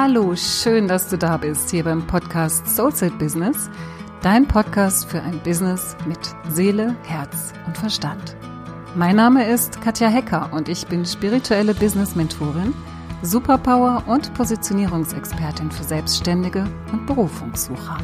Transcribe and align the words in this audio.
Hallo, 0.00 0.36
schön, 0.36 0.86
dass 0.86 1.08
du 1.08 1.18
da 1.18 1.38
bist 1.38 1.70
hier 1.70 1.82
beim 1.82 2.06
Podcast 2.06 2.68
Soulset 2.68 3.18
Business, 3.18 3.68
dein 4.22 4.46
Podcast 4.46 5.10
für 5.10 5.20
ein 5.20 5.40
Business 5.42 5.96
mit 6.06 6.20
Seele, 6.48 6.94
Herz 7.02 7.52
und 7.66 7.76
Verstand. 7.76 8.36
Mein 8.94 9.16
Name 9.16 9.50
ist 9.50 9.80
Katja 9.80 10.06
Hecker 10.06 10.50
und 10.52 10.68
ich 10.68 10.86
bin 10.86 11.04
spirituelle 11.04 11.74
Business 11.74 12.14
Mentorin, 12.14 12.72
Superpower 13.22 14.04
und 14.06 14.32
Positionierungsexpertin 14.34 15.72
für 15.72 15.82
Selbstständige 15.82 16.64
und 16.92 17.04
Berufungssucher. 17.06 17.98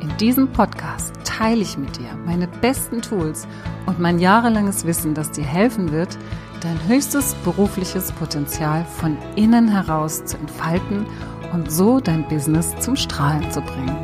In 0.00 0.16
diesem 0.16 0.50
Podcast 0.50 1.12
teile 1.24 1.60
ich 1.60 1.76
mit 1.76 1.98
dir 1.98 2.16
meine 2.24 2.48
besten 2.48 3.02
Tools 3.02 3.46
und 3.84 4.00
mein 4.00 4.20
jahrelanges 4.20 4.86
Wissen, 4.86 5.12
das 5.12 5.30
dir 5.30 5.44
helfen 5.44 5.92
wird, 5.92 6.16
dein 6.60 6.78
höchstes 6.86 7.34
berufliches 7.44 8.12
Potenzial 8.12 8.84
von 8.84 9.16
innen 9.34 9.68
heraus 9.68 10.24
zu 10.24 10.36
entfalten 10.36 11.06
und 11.52 11.72
so 11.72 12.00
dein 12.00 12.28
Business 12.28 12.74
zum 12.80 12.96
Strahlen 12.96 13.50
zu 13.50 13.62
bringen. 13.62 13.96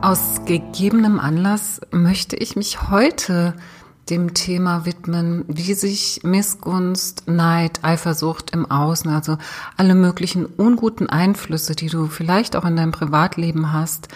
Aus 0.00 0.40
gegebenem 0.46 1.18
Anlass 1.18 1.80
möchte 1.90 2.36
ich 2.36 2.56
mich 2.56 2.88
heute 2.88 3.54
dem 4.08 4.32
Thema 4.32 4.86
widmen, 4.86 5.44
wie 5.48 5.74
sich 5.74 6.20
Missgunst, 6.22 7.24
Neid, 7.26 7.80
Eifersucht 7.82 8.52
im 8.52 8.70
Außen, 8.70 9.10
also 9.10 9.36
alle 9.76 9.94
möglichen 9.94 10.46
unguten 10.46 11.10
Einflüsse, 11.10 11.74
die 11.74 11.88
du 11.88 12.06
vielleicht 12.06 12.56
auch 12.56 12.64
in 12.64 12.76
deinem 12.76 12.92
Privatleben 12.92 13.72
hast, 13.72 14.08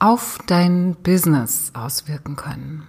auf 0.00 0.38
dein 0.46 0.96
Business 0.96 1.70
auswirken 1.74 2.34
können. 2.34 2.88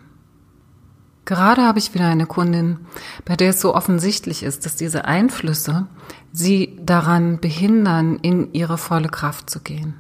Gerade 1.26 1.62
habe 1.62 1.78
ich 1.78 1.94
wieder 1.94 2.08
eine 2.08 2.26
Kundin, 2.26 2.80
bei 3.26 3.36
der 3.36 3.52
es 3.52 3.62
so 3.62 3.76
offensichtlich 3.76 4.42
ist, 4.42 4.66
dass 4.66 4.76
diese 4.76 5.06
Einflüsse 5.06 5.88
sie 6.34 6.80
daran 6.82 7.40
behindern, 7.40 8.18
in 8.18 8.54
ihre 8.54 8.78
volle 8.78 9.10
Kraft 9.10 9.50
zu 9.50 9.60
gehen. 9.60 9.94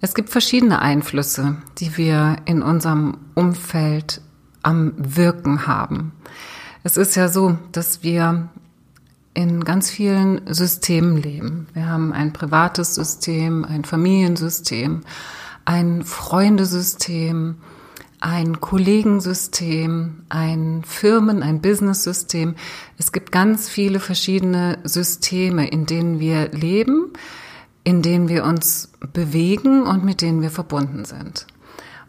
Es 0.00 0.14
gibt 0.14 0.30
verschiedene 0.30 0.80
Einflüsse, 0.80 1.56
die 1.78 1.96
wir 1.96 2.36
in 2.46 2.62
unserem 2.62 3.18
Umfeld 3.34 4.22
am 4.62 4.94
Wirken 4.96 5.66
haben. 5.66 6.12
Es 6.84 6.96
ist 6.96 7.16
ja 7.16 7.28
so, 7.28 7.58
dass 7.72 8.02
wir 8.02 8.48
in 9.34 9.64
ganz 9.64 9.90
vielen 9.90 10.42
Systemen 10.52 11.16
leben. 11.16 11.66
Wir 11.74 11.88
haben 11.88 12.12
ein 12.12 12.32
privates 12.32 12.94
System, 12.94 13.64
ein 13.64 13.84
Familiensystem, 13.84 15.02
ein 15.64 16.02
Freundesystem, 16.02 17.56
ein 18.20 18.60
Kollegensystem, 18.60 20.24
ein 20.28 20.82
Firmen, 20.86 21.42
ein 21.42 21.60
Business-System. 21.60 22.54
Es 22.96 23.12
gibt 23.12 23.32
ganz 23.32 23.68
viele 23.68 24.00
verschiedene 24.00 24.78
Systeme, 24.84 25.68
in 25.68 25.86
denen 25.86 26.20
wir 26.20 26.48
leben, 26.48 27.12
in 27.84 28.00
denen 28.00 28.28
wir 28.28 28.44
uns 28.44 28.92
bewegen 29.12 29.82
und 29.82 30.04
mit 30.04 30.22
denen 30.22 30.40
wir 30.40 30.50
verbunden 30.50 31.04
sind. 31.04 31.46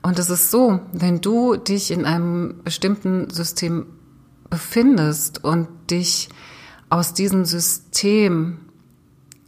Und 0.02 0.20
es 0.20 0.30
ist 0.30 0.52
so, 0.52 0.80
wenn 0.94 1.20
du 1.20 1.58
dich 1.58 1.92
in 1.92 2.06
einem 2.06 2.61
bestimmten 2.64 3.30
System 3.30 3.88
befindest 4.50 5.44
und 5.44 5.67
dich 5.89 6.30
aus 6.89 7.14
diesem 7.14 7.44
System 7.44 8.59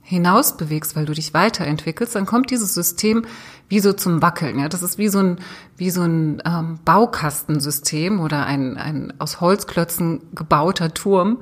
hinaus 0.01 0.57
bewegst, 0.57 0.95
weil 0.95 1.05
du 1.05 1.13
dich 1.13 1.33
weiterentwickelst, 1.33 2.15
dann 2.15 2.25
kommt 2.25 2.49
dieses 2.49 2.73
System 2.73 3.25
wie 3.69 3.79
so 3.79 3.93
zum 3.93 4.21
Wackeln. 4.21 4.59
Ja, 4.59 4.69
das 4.69 4.81
ist 4.81 4.97
wie 4.97 5.09
so 5.09 5.19
ein 5.19 5.37
wie 5.75 5.89
so 5.89 6.01
ein 6.01 6.41
ähm, 6.45 6.79
Baukastensystem 6.85 8.19
oder 8.19 8.45
ein 8.45 8.77
ein 8.77 9.13
aus 9.19 9.41
Holzklötzen 9.41 10.21
gebauter 10.33 10.93
Turm, 10.93 11.39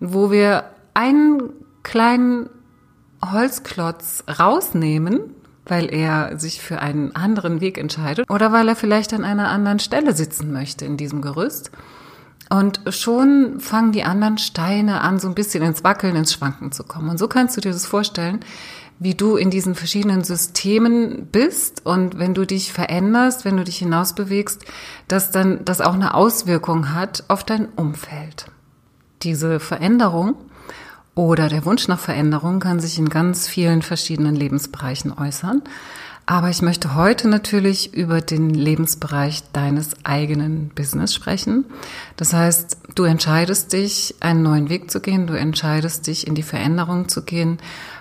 wo 0.00 0.30
wir 0.30 0.64
einen 0.94 1.50
kleinen 1.82 2.48
Holzklotz 3.24 4.24
rausnehmen, 4.38 5.20
weil 5.66 5.92
er 5.92 6.38
sich 6.38 6.60
für 6.60 6.80
einen 6.80 7.14
anderen 7.14 7.60
Weg 7.60 7.78
entscheidet 7.78 8.30
oder 8.30 8.52
weil 8.52 8.68
er 8.68 8.76
vielleicht 8.76 9.12
an 9.12 9.24
einer 9.24 9.48
anderen 9.48 9.78
Stelle 9.78 10.14
sitzen 10.14 10.52
möchte 10.52 10.84
in 10.84 10.96
diesem 10.96 11.22
Gerüst. 11.22 11.70
Und 12.48 12.80
schon 12.90 13.58
fangen 13.58 13.90
die 13.90 14.04
anderen 14.04 14.38
Steine 14.38 15.00
an, 15.00 15.18
so 15.18 15.26
ein 15.26 15.34
bisschen 15.34 15.64
ins 15.64 15.82
Wackeln, 15.82 16.14
ins 16.14 16.32
Schwanken 16.32 16.70
zu 16.70 16.84
kommen. 16.84 17.10
Und 17.10 17.18
so 17.18 17.26
kannst 17.26 17.56
du 17.56 17.60
dir 17.60 17.72
das 17.72 17.86
vorstellen, 17.86 18.40
wie 18.98 19.14
du 19.14 19.36
in 19.36 19.50
diesen 19.50 19.74
verschiedenen 19.74 20.24
Systemen 20.24 21.26
bist 21.26 21.84
und 21.84 22.18
wenn 22.18 22.34
du 22.34 22.46
dich 22.46 22.72
veränderst, 22.72 23.44
wenn 23.44 23.56
du 23.56 23.64
dich 23.64 23.78
hinausbewegst, 23.78 24.64
dass 25.08 25.30
dann 25.30 25.64
das 25.64 25.80
auch 25.80 25.94
eine 25.94 26.14
Auswirkung 26.14 26.94
hat 26.94 27.24
auf 27.28 27.44
dein 27.44 27.68
Umfeld. 27.76 28.46
Diese 29.22 29.60
Veränderung 29.60 30.34
oder 31.14 31.48
der 31.48 31.64
Wunsch 31.64 31.88
nach 31.88 31.98
Veränderung 31.98 32.60
kann 32.60 32.80
sich 32.80 32.98
in 32.98 33.08
ganz 33.08 33.48
vielen 33.48 33.82
verschiedenen 33.82 34.36
Lebensbereichen 34.36 35.12
äußern. 35.12 35.62
Aber 36.28 36.50
ich 36.50 36.60
möchte 36.60 36.96
heute 36.96 37.28
natürlich 37.28 37.94
über 37.94 38.20
den 38.20 38.50
Lebensbereich 38.50 39.44
deines 39.52 40.04
eigenen 40.04 40.70
Business 40.70 41.14
sprechen. 41.14 41.64
Das 42.16 42.32
heißt, 42.32 42.78
du 42.96 43.04
entscheidest 43.04 43.72
dich, 43.72 44.16
einen 44.18 44.42
neuen 44.42 44.68
Weg 44.68 44.90
zu 44.90 45.00
gehen, 45.00 45.28
du 45.28 45.34
entscheidest 45.34 46.08
dich, 46.08 46.26
in 46.26 46.34
die 46.34 46.42
Veränderung 46.42 47.08
zu 47.08 47.22
gehen, 47.22 47.58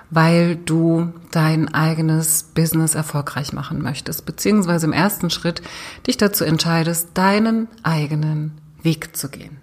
weil 0.09 0.55
du 0.55 1.13
dein 1.31 1.73
eigenes 1.73 2.43
Business 2.43 2.95
erfolgreich 2.95 3.53
machen 3.53 3.81
möchtest, 3.81 4.25
beziehungsweise 4.25 4.85
im 4.85 4.93
ersten 4.93 5.29
Schritt 5.29 5.61
dich 6.07 6.17
dazu 6.17 6.43
entscheidest, 6.43 7.09
deinen 7.13 7.67
eigenen 7.83 8.53
Weg 8.81 9.15
zu 9.15 9.29
gehen. 9.29 9.57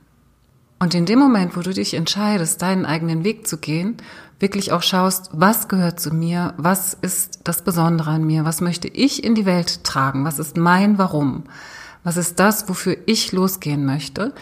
Und 0.79 0.95
in 0.95 1.07
dem 1.07 1.21
Moment, 1.21 1.57
wo 1.57 1.61
du 1.61 1.73
dich 1.73 1.95
entscheidest, 1.95 2.61
deinen 2.61 2.85
eigenen 2.85 3.23
Weg 3.23 3.47
zu 3.47 3.57
gehen, 3.57 3.99
wirklich 4.41 4.73
auch 4.73 4.83
schaust, 4.83 5.31
was 5.33 5.69
gehört 5.69 6.01
zu 6.01 6.13
mir, 6.13 6.55
was 6.57 6.95
ist 7.01 7.43
das 7.45 7.63
Besondere 7.63 8.11
an 8.11 8.25
mir, 8.25 8.45
was 8.45 8.61
möchte 8.61 8.89
ich 8.89 9.23
in 9.23 9.37
die 9.37 9.47
Welt 9.47 9.85
tragen, 9.85 10.25
was 10.25 10.41
ist 10.41 10.57
mein 10.57 10.99
Warum, 10.99 11.45
was 12.03 12.17
ist 12.17 12.41
das, 12.41 12.69
wofür 12.69 12.97
ich 13.07 13.31
losgehen 13.31 13.87
möchte. 13.87 14.35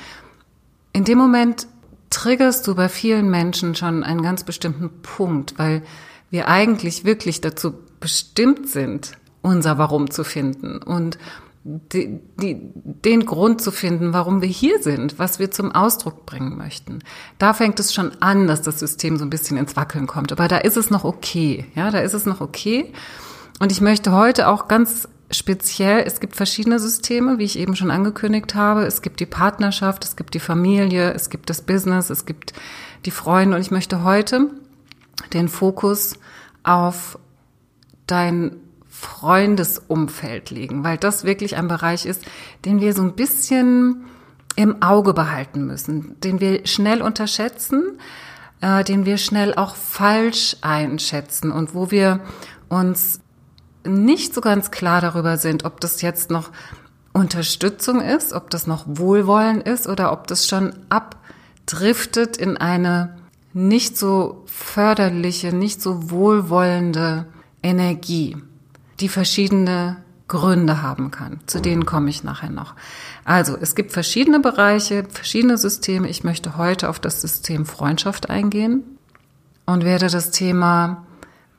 In 0.95 1.05
dem 1.05 1.19
Moment 1.19 1.67
triggerst 2.11 2.67
du 2.67 2.75
bei 2.75 2.89
vielen 2.89 3.31
Menschen 3.31 3.75
schon 3.75 4.05
einen 4.05 4.23
ganz 4.23 4.45
bestimmten 4.45 4.91
Punkt, 5.03 5.55
weil 5.59 5.83
wir 6.31 6.49
eigentlich 6.49 7.05
wirklich 7.05 7.41
dazu 7.41 7.75
bestimmt 8.01 8.69
sind, 8.69 9.13
unser 9.43 9.79
Warum 9.79 10.11
zu 10.11 10.25
finden 10.25 10.79
und 10.79 11.19
die, 11.63 12.21
die, 12.41 12.59
den 12.75 13.27
Grund 13.27 13.61
zu 13.61 13.71
finden, 13.71 14.15
warum 14.15 14.41
wir 14.41 14.49
hier 14.49 14.83
sind, 14.83 15.19
was 15.19 15.39
wir 15.39 15.51
zum 15.51 15.73
Ausdruck 15.73 16.25
bringen 16.25 16.57
möchten. 16.57 17.01
Da 17.39 17.53
fängt 17.53 17.79
es 17.81 17.93
schon 17.93 18.13
an, 18.21 18.47
dass 18.47 18.63
das 18.63 18.79
System 18.79 19.19
so 19.19 19.25
ein 19.25 19.31
bisschen 19.31 19.59
ins 19.59 19.77
Wackeln 19.77 20.07
kommt. 20.07 20.33
Aber 20.33 20.49
da 20.49 20.57
ist 20.57 20.79
es 20.79 20.89
noch 20.89 21.05
okay. 21.05 21.67
Ja, 21.75 21.91
da 21.91 21.99
ist 21.99 22.15
es 22.15 22.25
noch 22.25 22.41
okay. 22.41 22.93
Und 23.59 23.73
ich 23.73 23.83
möchte 23.83 24.13
heute 24.13 24.49
auch 24.49 24.69
ganz 24.69 25.07
speziell, 25.31 26.03
es 26.07 26.21
gibt 26.21 26.37
verschiedene 26.37 26.79
Systeme, 26.79 27.39
wie 27.39 27.45
ich 27.45 27.59
eben 27.59 27.77
schon 27.77 27.91
angekündigt 27.91 28.55
habe. 28.55 28.85
Es 28.85 29.03
gibt 29.03 29.21
die 29.21 29.27
Partnerschaft, 29.27 30.05
es 30.05 30.17
gibt 30.17 30.35
die 30.35 30.41
Familie, 30.41 31.13
es 31.13 31.31
gibt 31.31 31.51
das 31.51 31.63
Business, 31.63 32.11
es 32.11 32.27
gibt 32.27 32.53
die 33.05 33.11
Freunde. 33.11 33.57
Und 33.57 33.63
ich 33.63 33.71
möchte 33.71 34.03
heute 34.03 34.51
den 35.33 35.49
Fokus 35.49 36.15
auf 36.63 37.19
dein 38.07 38.57
Freundesumfeld 38.89 40.51
legen, 40.51 40.85
weil 40.85 40.99
das 40.99 41.25
wirklich 41.25 41.57
ein 41.57 41.69
Bereich 41.69 42.07
ist, 42.07 42.25
den 42.65 42.81
wir 42.81 42.93
so 42.93 43.03
ein 43.03 43.15
bisschen 43.15 44.05
im 44.57 44.83
Auge 44.83 45.15
behalten 45.15 45.65
müssen, 45.67 46.21
den 46.21 46.41
wir 46.41 46.67
schnell 46.67 47.01
unterschätzen, 47.01 47.99
äh, 48.61 48.85
den 48.85 49.07
wir 49.07 49.17
schnell 49.17 49.55
auch 49.55 49.77
falsch 49.77 50.57
einschätzen 50.61 51.53
und 51.53 51.75
wo 51.75 51.91
wir 51.91 52.21
uns 52.69 53.21
nicht 53.85 54.35
so 54.35 54.41
ganz 54.41 54.71
klar 54.71 55.01
darüber 55.01 55.37
sind, 55.37 55.65
ob 55.65 55.81
das 55.81 56.03
jetzt 56.03 56.31
noch 56.31 56.51
Unterstützung 57.13 58.01
ist, 58.01 58.33
ob 58.33 58.51
das 58.51 58.67
noch 58.67 58.85
Wohlwollen 58.87 59.61
ist 59.61 59.87
oder 59.87 60.13
ob 60.13 60.27
das 60.27 60.47
schon 60.47 60.75
abdriftet 60.89 62.37
in 62.37 62.57
eine 62.57 63.17
nicht 63.53 63.99
so 63.99 64.45
förderliche, 64.47 65.53
nicht 65.53 65.83
so 65.83 66.11
wohlwollende 66.11 67.27
Energie 67.63 68.37
die 69.01 69.09
verschiedene 69.09 69.97
Gründe 70.29 70.83
haben 70.83 71.11
kann. 71.11 71.41
Zu 71.47 71.61
denen 71.61 71.87
komme 71.87 72.11
ich 72.11 72.23
nachher 72.23 72.51
noch. 72.51 72.75
Also, 73.25 73.57
es 73.61 73.75
gibt 73.75 73.93
verschiedene 73.93 74.39
Bereiche, 74.39 75.05
verschiedene 75.11 75.59
Systeme. 75.59 76.09
Ich 76.09 76.23
möchte 76.23 76.57
heute 76.57 76.89
auf 76.89 77.01
das 77.01 77.21
System 77.21 77.67
Freundschaft 77.67 78.31
eingehen 78.31 78.85
und 79.67 79.85
werde 79.85 80.09
das 80.09 80.31
Thema 80.31 81.05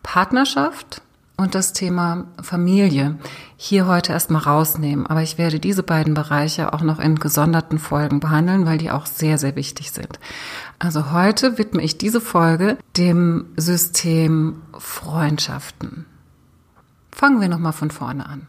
Partnerschaft 0.04 1.01
und 1.42 1.56
das 1.56 1.74
Thema 1.74 2.26
Familie 2.42 3.18
hier 3.58 3.88
heute 3.88 4.14
erstmal 4.14 4.44
rausnehmen. 4.44 5.08
Aber 5.08 5.22
ich 5.22 5.38
werde 5.38 5.60
diese 5.60 5.84
beiden 5.84 6.14
Bereiche 6.14 6.74
auch 6.74 6.82
noch 6.82 7.00
in 7.00 7.16
gesonderten 7.16 7.80
Folgen 7.80 8.20
behandeln, 8.20 8.66
weil 8.66 8.78
die 8.78 8.92
auch 8.92 9.06
sehr, 9.06 9.38
sehr 9.38 9.56
wichtig 9.56 9.92
sind. 9.92 10.20
Also 10.80 11.12
heute 11.12 11.58
widme 11.58 11.82
ich 11.82 11.98
diese 11.98 12.22
Folge 12.22 12.78
dem 12.98 13.46
System 13.58 14.62
Freundschaften. 14.78 16.06
Fangen 17.12 17.42
wir 17.42 17.50
nochmal 17.50 17.74
von 17.74 17.92
vorne 17.92 18.28
an. 18.28 18.48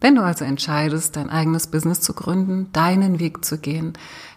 Wenn 0.00 0.14
du 0.14 0.22
also 0.22 0.44
entscheidest, 0.44 1.16
dein 1.16 1.30
eigenes 1.30 1.66
Business 1.66 2.00
zu 2.00 2.14
gründen, 2.14 2.72
deinen 2.72 3.20
Weg 3.20 3.44
zu 3.44 3.58
gehen, 3.58 3.92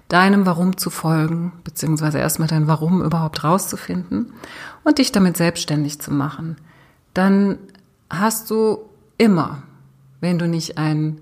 deinem 0.09 0.45
Warum 0.45 0.77
zu 0.77 0.89
folgen, 0.89 1.53
beziehungsweise 1.63 2.19
erstmal 2.19 2.49
dein 2.49 2.67
Warum 2.67 3.01
überhaupt 3.01 3.43
rauszufinden 3.43 4.33
und 4.83 4.97
dich 4.97 5.11
damit 5.11 5.37
selbstständig 5.37 6.01
zu 6.01 6.11
machen, 6.11 6.57
dann 7.13 7.57
hast 8.19 8.49
du 8.51 8.89
immer, 9.17 9.63
wenn 10.21 10.39
du 10.39 10.47
nicht 10.47 10.77
ein 10.77 11.21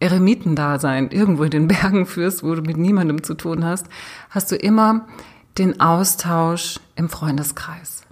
Eremitendasein 0.00 1.10
irgendwo 1.10 1.44
in 1.44 1.50
den 1.50 1.68
Bergen 1.68 2.06
führst, 2.06 2.42
wo 2.42 2.54
du 2.54 2.62
mit 2.62 2.76
niemandem 2.76 3.22
zu 3.22 3.34
tun 3.34 3.64
hast, 3.64 3.86
hast 4.30 4.50
du 4.50 4.56
immer 4.56 5.06
den 5.58 5.80
Austausch 5.80 6.78
im 6.94 7.08
Freundeskreis. 7.08 8.02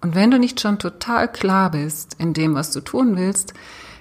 Und 0.00 0.14
wenn 0.14 0.30
du 0.30 0.38
nicht 0.38 0.60
schon 0.60 0.78
total 0.78 1.32
klar 1.32 1.70
bist 1.70 2.14
in 2.18 2.34
dem, 2.34 2.54
was 2.54 2.70
du 2.70 2.80
tun 2.80 3.16
willst, 3.16 3.54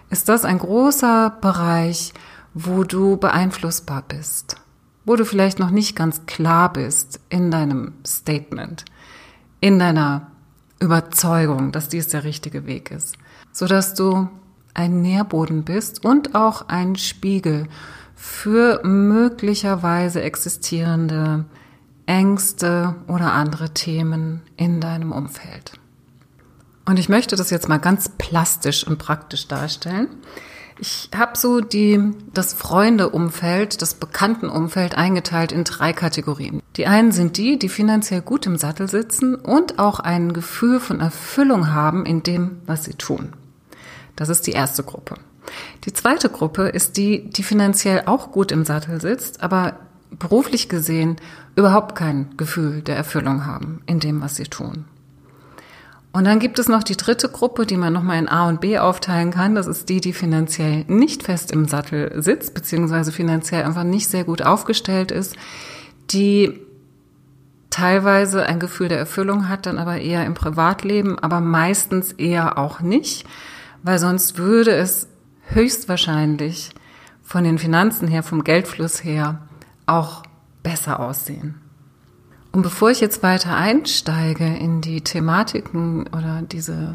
ist 0.10 0.30
das 0.30 0.46
ein 0.46 0.60
großer 0.60 1.38
Bereich, 1.42 2.14
wo 2.54 2.84
du 2.84 3.18
beeinflussbar 3.18 4.04
bist, 4.08 4.58
wo 5.06 5.16
du 5.16 5.26
vielleicht 5.26 5.60
noch 5.60 5.72
nicht 5.72 5.96
ganz 5.96 6.26
klar 6.26 6.72
bist 6.72 7.20
in 7.30 7.50
deinem 7.50 7.94
Statement, 8.06 8.86
in 9.60 9.80
deiner 9.80 10.28
Überzeugung, 10.80 11.72
dass 11.72 11.90
dies 11.90 12.10
der 12.10 12.26
richtige 12.26 12.68
Weg 12.68 12.92
ist, 12.92 13.16
so 13.54 13.68
dass 13.68 13.94
du 13.94 14.28
ein 14.74 15.02
Nährboden 15.02 15.64
bist 15.64 16.04
und 16.04 16.36
auch 16.36 16.68
ein 16.68 16.98
Spiegel 16.98 17.68
für 18.16 18.82
möglicherweise 18.84 20.22
existierende 20.22 21.46
Ängste 22.06 22.96
oder 23.08 23.34
andere 23.34 23.70
Themen 23.70 24.42
in 24.58 24.82
deinem 24.82 25.12
Umfeld. 25.12 25.74
Und 26.86 27.00
ich 27.00 27.08
möchte 27.08 27.36
das 27.36 27.50
jetzt 27.50 27.70
mal 27.70 27.78
ganz 27.78 28.10
plastisch 28.18 28.86
und 28.86 28.98
praktisch 28.98 29.48
darstellen. 29.48 30.10
Ich 30.80 31.10
habe 31.16 31.38
so 31.38 31.62
die, 31.62 32.00
das 32.34 32.54
Freundeumfeld, 32.54 33.82
das 33.82 33.94
Bekanntenumfeld 33.94 34.98
eingeteilt 34.98 35.52
in 35.52 35.64
drei 35.64 35.94
Kategorien. 35.94 36.62
Die 36.76 36.88
einen 36.88 37.12
sind 37.12 37.38
die, 37.38 37.60
die 37.60 37.70
finanziell 37.70 38.22
gut 38.22 38.48
im 38.48 38.58
Sattel 38.58 38.90
sitzen 38.90 39.36
und 39.36 39.80
auch 39.80 40.00
ein 40.00 40.34
Gefühl 40.34 40.80
von 40.80 41.00
Erfüllung 41.00 41.72
haben 41.72 42.06
in 42.06 42.24
dem, 42.24 42.58
was 42.66 42.84
sie 42.86 42.96
tun. 42.96 43.34
Das 44.16 44.30
ist 44.30 44.48
die 44.48 44.52
erste 44.52 44.84
Gruppe. 44.84 45.16
Die 45.86 45.94
zweite 45.94 46.30
Gruppe 46.30 46.70
ist 46.70 46.98
die, 46.98 47.30
die 47.30 47.44
finanziell 47.44 48.04
auch 48.06 48.32
gut 48.32 48.52
im 48.52 48.66
Sattel 48.66 49.02
sitzt, 49.02 49.42
aber 49.42 49.78
beruflich 50.12 50.70
gesehen 50.70 51.18
überhaupt 51.56 51.96
kein 51.96 52.36
Gefühl 52.38 52.82
der 52.82 52.96
Erfüllung 52.96 53.46
haben 53.46 53.82
in 53.86 54.00
dem, 54.00 54.22
was 54.22 54.36
sie 54.36 54.46
tun. 54.46 54.86
Und 56.12 56.26
dann 56.26 56.40
gibt 56.40 56.60
es 56.60 56.70
noch 56.70 56.84
die 56.84 56.96
dritte 56.96 57.28
Gruppe, 57.28 57.66
die 57.66 57.76
man 57.76 57.92
nochmal 57.92 58.20
in 58.20 58.30
A 58.30 58.48
und 58.48 58.62
B 58.62 58.78
aufteilen 58.78 59.32
kann. 59.32 59.56
Das 59.56 59.66
ist 59.66 59.90
die, 59.90 60.00
die 60.00 60.14
finanziell 60.14 60.86
nicht 60.88 61.24
fest 61.24 61.52
im 61.52 61.68
Sattel 61.68 62.22
sitzt, 62.22 62.54
beziehungsweise 62.54 63.12
finanziell 63.12 63.64
einfach 63.64 63.84
nicht 63.84 64.08
sehr 64.08 64.24
gut 64.24 64.44
aufgestellt 64.44 65.12
ist, 65.12 65.36
die 66.12 66.60
teilweise 67.72 68.46
ein 68.46 68.60
Gefühl 68.60 68.90
der 68.90 69.00
Erfüllung 69.00 69.50
hat, 69.50 69.66
dann 69.66 69.80
aber 69.80 70.00
eher 70.00 70.24
im 70.28 70.36
Privatleben, 70.36 71.18
aber 71.18 71.42
meistens 71.42 72.12
eher 72.12 72.60
auch 72.60 72.80
nicht, 72.80 73.26
weil 73.84 74.00
sonst 74.00 74.38
würde 74.38 74.72
es 74.72 75.08
höchstwahrscheinlich 75.48 76.72
von 77.22 77.44
den 77.44 77.58
Finanzen 77.58 78.08
her, 78.08 78.24
vom 78.24 78.44
Geldfluss 78.44 79.04
her 79.04 79.42
auch 79.86 80.24
besser 80.64 81.00
aussehen. 81.00 81.56
Und 82.52 82.62
bevor 82.62 82.92
ich 82.92 83.02
jetzt 83.02 83.24
weiter 83.24 83.56
einsteige 83.56 84.46
in 84.46 84.82
die 84.82 85.02
Thematiken 85.02 86.08
oder 86.08 86.44
diese 86.44 86.94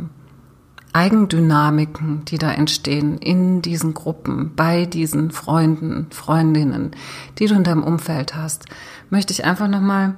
Eigendynamiken, 0.93 2.25
die 2.25 2.39
da 2.39 2.53
entstehen 2.53 3.19
in 3.19 3.61
diesen 3.61 3.93
Gruppen, 3.93 4.53
bei 4.55 4.87
diesen 4.87 5.31
Freunden, 5.31 6.07
Freundinnen, 6.11 6.93
die 7.39 7.47
du 7.47 7.55
in 7.55 7.65
deinem 7.65 7.83
Umfeld 7.83 8.35
hast, 8.35 8.67
möchte 9.11 9.33
ich 9.33 9.45
einfach 9.45 9.69
nochmal 9.69 10.17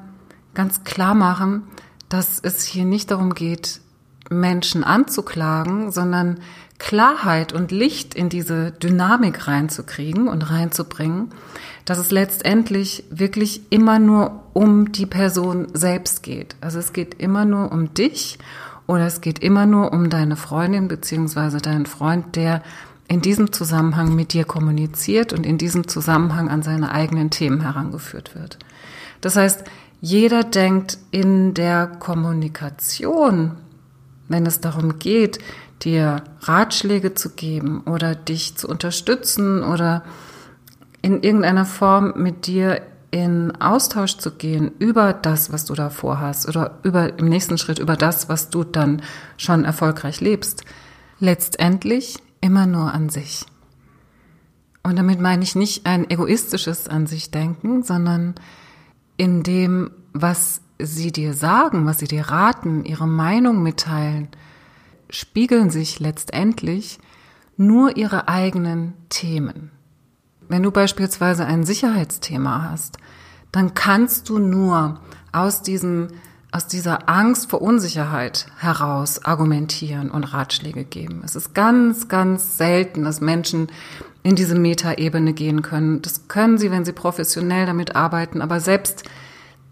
ganz 0.55 0.85
klar 0.85 1.15
machen, 1.15 1.63
dass 2.09 2.39
es 2.41 2.65
hier 2.65 2.85
nicht 2.85 3.11
darum 3.11 3.35
geht, 3.35 3.81
Menschen 4.31 4.85
anzuklagen, 4.85 5.91
sondern 5.91 6.39
Klarheit 6.81 7.53
und 7.53 7.71
Licht 7.71 8.15
in 8.15 8.31
diese 8.31 8.73
Dynamik 8.73 9.47
reinzukriegen 9.47 10.27
und 10.27 10.51
reinzubringen, 10.51 11.29
dass 11.85 11.99
es 11.99 12.11
letztendlich 12.11 13.05
wirklich 13.11 13.71
immer 13.71 13.99
nur 13.99 14.43
um 14.55 14.91
die 14.91 15.07
Person 15.07 15.69
selbst 15.75 16.23
geht. 16.23 16.57
Also 16.61 16.79
es 16.79 16.93
geht 16.93 17.15
immer 17.15 17.45
nur 17.45 17.71
um 17.71 17.93
dich 17.95 18.39
oder 18.87 19.07
es 19.07 19.21
geht 19.21 19.39
immer 19.41 19.67
nur 19.67 19.93
um 19.93 20.11
deine 20.11 20.37
Freundin 20.37 20.89
beziehungsweise 20.89 21.59
deinen 21.59 21.87
Freund, 21.87 22.35
der 22.35 22.63
in 23.09 23.21
diesem 23.21 23.53
Zusammenhang 23.53 24.15
mit 24.15 24.33
dir 24.33 24.45
kommuniziert 24.45 25.33
und 25.33 25.45
in 25.45 25.59
diesem 25.59 25.87
Zusammenhang 25.87 26.49
an 26.49 26.63
seine 26.63 26.93
eigenen 26.93 27.29
Themen 27.31 27.61
herangeführt 27.61 28.35
wird. 28.35 28.59
Das 29.21 29.37
heißt, 29.37 29.65
jeder 30.01 30.45
denkt 30.45 30.97
in 31.11 31.53
der 31.53 31.87
Kommunikation, 31.87 33.57
wenn 34.29 34.47
es 34.47 34.61
darum 34.61 34.99
geht, 34.99 35.41
dir 35.83 36.23
Ratschläge 36.41 37.15
zu 37.15 37.31
geben 37.31 37.83
oder 37.83 38.15
dich 38.15 38.57
zu 38.57 38.69
unterstützen 38.69 39.63
oder 39.63 40.05
in 41.03 41.23
irgendeiner 41.23 41.65
Form 41.65 42.15
mit 42.17 42.47
dir 42.47 42.83
in 43.11 43.53
Austausch 43.61 44.19
zu 44.19 44.31
gehen 44.33 44.71
über 44.79 45.13
das, 45.13 45.53
was 45.53 45.65
du 45.65 45.75
da 45.75 45.91
vorhast 45.91 46.49
oder 46.49 46.79
über 46.83 47.19
im 47.19 47.29
nächsten 47.29 47.59
Schritt 47.59 47.79
über 47.79 47.97
das, 47.97 48.29
was 48.29 48.51
du 48.51 48.63
dann 48.63 49.03
schon 49.37 49.65
erfolgreich 49.65 50.21
lebst. 50.21 50.65
Letztendlich 51.19 52.19
immer 52.41 52.67
nur 52.67 52.95
an 52.95 53.09
sich. 53.09 53.47
Und 54.83 54.97
damit 54.97 55.21
meine 55.21 55.43
ich 55.43 55.57
nicht 55.57 55.87
ein 55.87 56.09
egoistisches 56.09 56.89
an 56.89 57.07
sich 57.07 57.31
denken, 57.31 57.83
sondern 57.83 58.35
in 59.17 59.43
dem, 59.43 59.91
was 60.13 60.63
sie 60.79 61.13
dir 61.13 61.35
sagen, 61.35 61.85
was 61.85 61.99
sie 61.99 62.09
dir 62.09 62.29
raten, 62.29 62.85
ihre 62.85 63.07
Meinung 63.07 63.63
mitteilen, 63.63 64.29
spiegeln 65.11 65.71
sich 65.71 66.01
letztendlich 66.01 66.99
nur 67.57 67.97
ihre 67.97 68.29
eigenen 68.29 68.95
Themen. 69.09 69.71
Wenn 70.49 70.63
du 70.63 70.71
beispielsweise 70.71 71.45
ein 71.45 71.65
Sicherheitsthema 71.65 72.71
hast, 72.71 72.99
dann 73.53 73.75
kannst 73.75 74.29
du 74.29 74.39
nur 74.39 75.01
aus 75.33 75.63
diesem 75.63 76.09
aus 76.53 76.67
dieser 76.67 77.09
Angst 77.09 77.49
vor 77.49 77.63
Unsicherheit 77.63 78.47
heraus 78.59 79.25
argumentieren 79.25 80.11
und 80.11 80.25
Ratschläge 80.25 80.85
geben. 80.85 81.23
Es 81.25 81.37
ist 81.37 81.55
ganz, 81.55 82.09
ganz 82.09 82.59
selten, 82.59 83.05
dass 83.05 83.21
Menschen 83.21 83.69
in 84.23 84.35
diese 84.35 84.59
Metaebene 84.59 85.33
gehen 85.33 85.63
können. 85.63 86.03
Das 86.03 86.27
können 86.27 86.59
sie, 86.59 86.73
wenn 86.73 86.85
sie 86.85 86.93
professionell 86.93 87.67
damit 87.67 87.95
arbeiten, 87.95 88.43
aber 88.43 88.59
selbst 88.59 89.05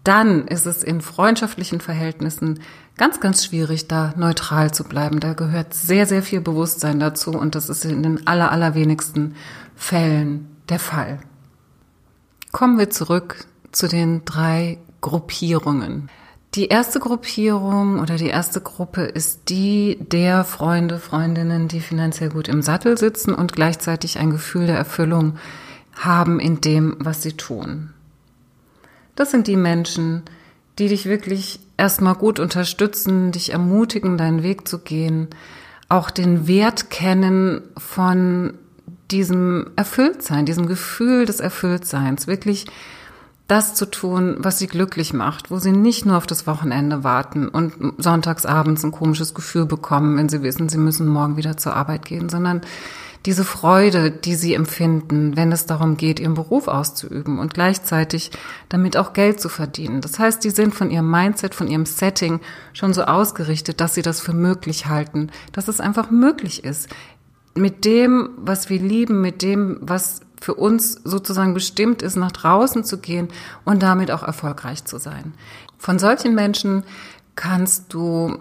dann 0.05 0.47
ist 0.47 0.65
es 0.65 0.83
in 0.83 1.01
freundschaftlichen 1.01 1.81
Verhältnissen 1.81 2.61
ganz, 2.99 3.21
ganz 3.21 3.45
schwierig, 3.45 3.87
da 3.87 4.13
neutral 4.17 4.73
zu 4.73 4.83
bleiben. 4.83 5.21
Da 5.21 5.33
gehört 5.33 5.73
sehr, 5.73 6.05
sehr 6.05 6.21
viel 6.21 6.41
Bewusstsein 6.41 6.99
dazu 6.99 7.31
und 7.31 7.55
das 7.55 7.69
ist 7.69 7.85
in 7.85 8.03
den 8.03 8.27
aller, 8.27 8.51
allerwenigsten 8.51 9.35
Fällen 9.73 10.57
der 10.67 10.79
Fall. 10.79 11.19
Kommen 12.51 12.77
wir 12.77 12.89
zurück 12.89 13.45
zu 13.71 13.87
den 13.87 14.25
drei 14.25 14.79
Gruppierungen. 14.99 16.09
Die 16.55 16.67
erste 16.67 16.99
Gruppierung 16.99 17.99
oder 17.99 18.17
die 18.17 18.27
erste 18.27 18.59
Gruppe 18.59 19.03
ist 19.03 19.49
die 19.49 19.97
der 20.01 20.43
Freunde, 20.43 20.99
Freundinnen, 20.99 21.69
die 21.69 21.79
finanziell 21.79 22.29
gut 22.29 22.49
im 22.49 22.61
Sattel 22.61 22.97
sitzen 22.97 23.33
und 23.33 23.53
gleichzeitig 23.53 24.19
ein 24.19 24.31
Gefühl 24.31 24.67
der 24.67 24.77
Erfüllung 24.77 25.37
haben 25.95 26.41
in 26.41 26.59
dem, 26.59 26.97
was 26.99 27.23
sie 27.23 27.33
tun. 27.33 27.93
Das 29.15 29.31
sind 29.31 29.47
die 29.47 29.55
Menschen, 29.55 30.23
die 30.79 30.87
dich 30.87 31.05
wirklich 31.05 31.59
erstmal 31.77 32.15
gut 32.15 32.39
unterstützen, 32.39 33.31
dich 33.31 33.51
ermutigen, 33.51 34.17
deinen 34.17 34.43
Weg 34.43 34.67
zu 34.67 34.79
gehen, 34.79 35.27
auch 35.89 36.09
den 36.09 36.47
Wert 36.47 36.89
kennen 36.89 37.61
von 37.77 38.53
diesem 39.11 39.71
Erfülltsein, 39.75 40.45
diesem 40.45 40.67
Gefühl 40.67 41.25
des 41.25 41.39
Erfülltseins, 41.39 42.27
wirklich 42.27 42.67
das 43.47 43.73
zu 43.73 43.87
tun, 43.87 44.37
was 44.37 44.59
sie 44.59 44.67
glücklich 44.67 45.11
macht, 45.11 45.49
wo 45.49 45.57
sie 45.57 45.71
nicht 45.71 46.05
nur 46.05 46.17
auf 46.17 46.27
das 46.27 46.45
Wochenende 46.45 47.03
warten 47.03 47.47
und 47.47 47.73
sonntagsabends 47.97 48.83
ein 48.83 48.91
komisches 48.91 49.33
Gefühl 49.33 49.65
bekommen, 49.65 50.17
wenn 50.17 50.29
sie 50.29 50.43
wissen, 50.43 50.69
sie 50.69 50.77
müssen 50.77 51.07
morgen 51.07 51.35
wieder 51.35 51.57
zur 51.57 51.75
Arbeit 51.75 52.05
gehen, 52.05 52.29
sondern 52.29 52.61
diese 53.25 53.43
Freude, 53.43 54.11
die 54.11 54.35
sie 54.35 54.53
empfinden, 54.53 55.35
wenn 55.35 55.51
es 55.51 55.65
darum 55.65 55.97
geht, 55.97 56.19
ihren 56.19 56.35
Beruf 56.35 56.67
auszuüben 56.67 57.39
und 57.39 57.53
gleichzeitig 57.53 58.31
damit 58.69 58.95
auch 58.95 59.13
Geld 59.13 59.41
zu 59.41 59.49
verdienen. 59.49 60.01
Das 60.01 60.19
heißt, 60.19 60.43
die 60.43 60.51
sind 60.51 60.73
von 60.73 60.89
ihrem 60.89 61.11
Mindset, 61.11 61.53
von 61.53 61.67
ihrem 61.67 61.85
Setting 61.85 62.39
schon 62.73 62.93
so 62.93 63.03
ausgerichtet, 63.03 63.81
dass 63.81 63.93
sie 63.93 64.01
das 64.01 64.21
für 64.21 64.33
möglich 64.33 64.85
halten, 64.85 65.31
dass 65.51 65.67
es 65.67 65.81
einfach 65.81 66.11
möglich 66.11 66.63
ist, 66.63 66.87
mit 67.55 67.83
dem, 67.83 68.29
was 68.37 68.69
wir 68.69 68.79
lieben, 68.79 69.21
mit 69.21 69.41
dem, 69.41 69.79
was 69.81 70.21
für 70.39 70.53
uns 70.53 70.93
sozusagen 71.03 71.53
bestimmt 71.53 72.01
ist, 72.01 72.15
nach 72.15 72.31
draußen 72.31 72.85
zu 72.85 72.99
gehen 72.99 73.27
und 73.65 73.83
damit 73.83 74.11
auch 74.11 74.23
erfolgreich 74.23 74.85
zu 74.85 74.97
sein. 74.97 75.33
Von 75.77 75.99
solchen 75.99 76.35
Menschen 76.35 76.83
kannst 77.35 77.93
du 77.93 78.37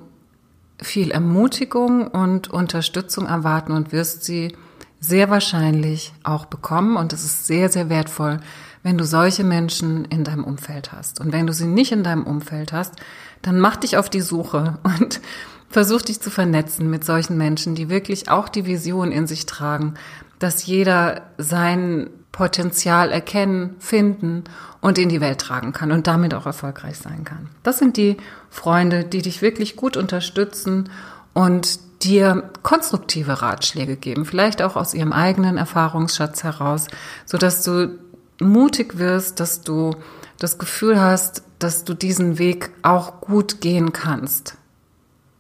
viel 0.80 1.10
Ermutigung 1.10 2.06
und 2.06 2.48
Unterstützung 2.48 3.26
erwarten 3.26 3.72
und 3.72 3.90
wirst 3.90 4.22
sie 4.22 4.54
sehr 5.00 5.30
wahrscheinlich 5.30 6.12
auch 6.24 6.46
bekommen 6.46 6.96
und 6.96 7.12
es 7.12 7.24
ist 7.24 7.46
sehr, 7.46 7.68
sehr 7.68 7.88
wertvoll, 7.88 8.40
wenn 8.82 8.98
du 8.98 9.04
solche 9.04 9.44
Menschen 9.44 10.04
in 10.06 10.24
deinem 10.24 10.44
Umfeld 10.44 10.92
hast. 10.92 11.20
Und 11.20 11.32
wenn 11.32 11.46
du 11.46 11.52
sie 11.52 11.66
nicht 11.66 11.92
in 11.92 12.02
deinem 12.02 12.24
Umfeld 12.24 12.72
hast, 12.72 12.94
dann 13.42 13.60
mach 13.60 13.76
dich 13.76 13.96
auf 13.96 14.10
die 14.10 14.20
Suche 14.20 14.78
und 15.00 15.20
versuch 15.68 16.02
dich 16.02 16.20
zu 16.20 16.30
vernetzen 16.30 16.88
mit 16.90 17.04
solchen 17.04 17.36
Menschen, 17.36 17.74
die 17.74 17.88
wirklich 17.88 18.28
auch 18.28 18.48
die 18.48 18.66
Vision 18.66 19.12
in 19.12 19.26
sich 19.26 19.46
tragen, 19.46 19.94
dass 20.38 20.66
jeder 20.66 21.22
sein 21.36 22.10
Potenzial 22.32 23.10
erkennen, 23.10 23.74
finden 23.80 24.44
und 24.80 24.98
in 24.98 25.08
die 25.08 25.20
Welt 25.20 25.40
tragen 25.40 25.72
kann 25.72 25.90
und 25.90 26.06
damit 26.06 26.34
auch 26.34 26.46
erfolgreich 26.46 26.96
sein 26.98 27.24
kann. 27.24 27.48
Das 27.64 27.78
sind 27.78 27.96
die 27.96 28.16
Freunde, 28.48 29.04
die 29.04 29.22
dich 29.22 29.42
wirklich 29.42 29.74
gut 29.74 29.96
unterstützen 29.96 30.88
und 31.34 31.80
dir 32.02 32.50
konstruktive 32.62 33.42
Ratschläge 33.42 33.96
geben, 33.96 34.24
vielleicht 34.24 34.62
auch 34.62 34.76
aus 34.76 34.94
ihrem 34.94 35.12
eigenen 35.12 35.56
Erfahrungsschatz 35.56 36.44
heraus, 36.44 36.86
so 37.26 37.38
dass 37.38 37.62
du 37.62 37.98
mutig 38.40 38.98
wirst, 38.98 39.40
dass 39.40 39.62
du 39.62 39.96
das 40.38 40.58
Gefühl 40.58 41.00
hast, 41.00 41.42
dass 41.58 41.84
du 41.84 41.94
diesen 41.94 42.38
Weg 42.38 42.70
auch 42.82 43.20
gut 43.20 43.60
gehen 43.60 43.92
kannst. 43.92 44.56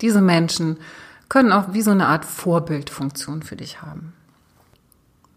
Diese 0.00 0.20
Menschen 0.20 0.78
können 1.28 1.52
auch 1.52 1.72
wie 1.72 1.82
so 1.82 1.90
eine 1.90 2.06
Art 2.06 2.24
Vorbildfunktion 2.24 3.42
für 3.42 3.56
dich 3.56 3.82
haben. 3.82 4.12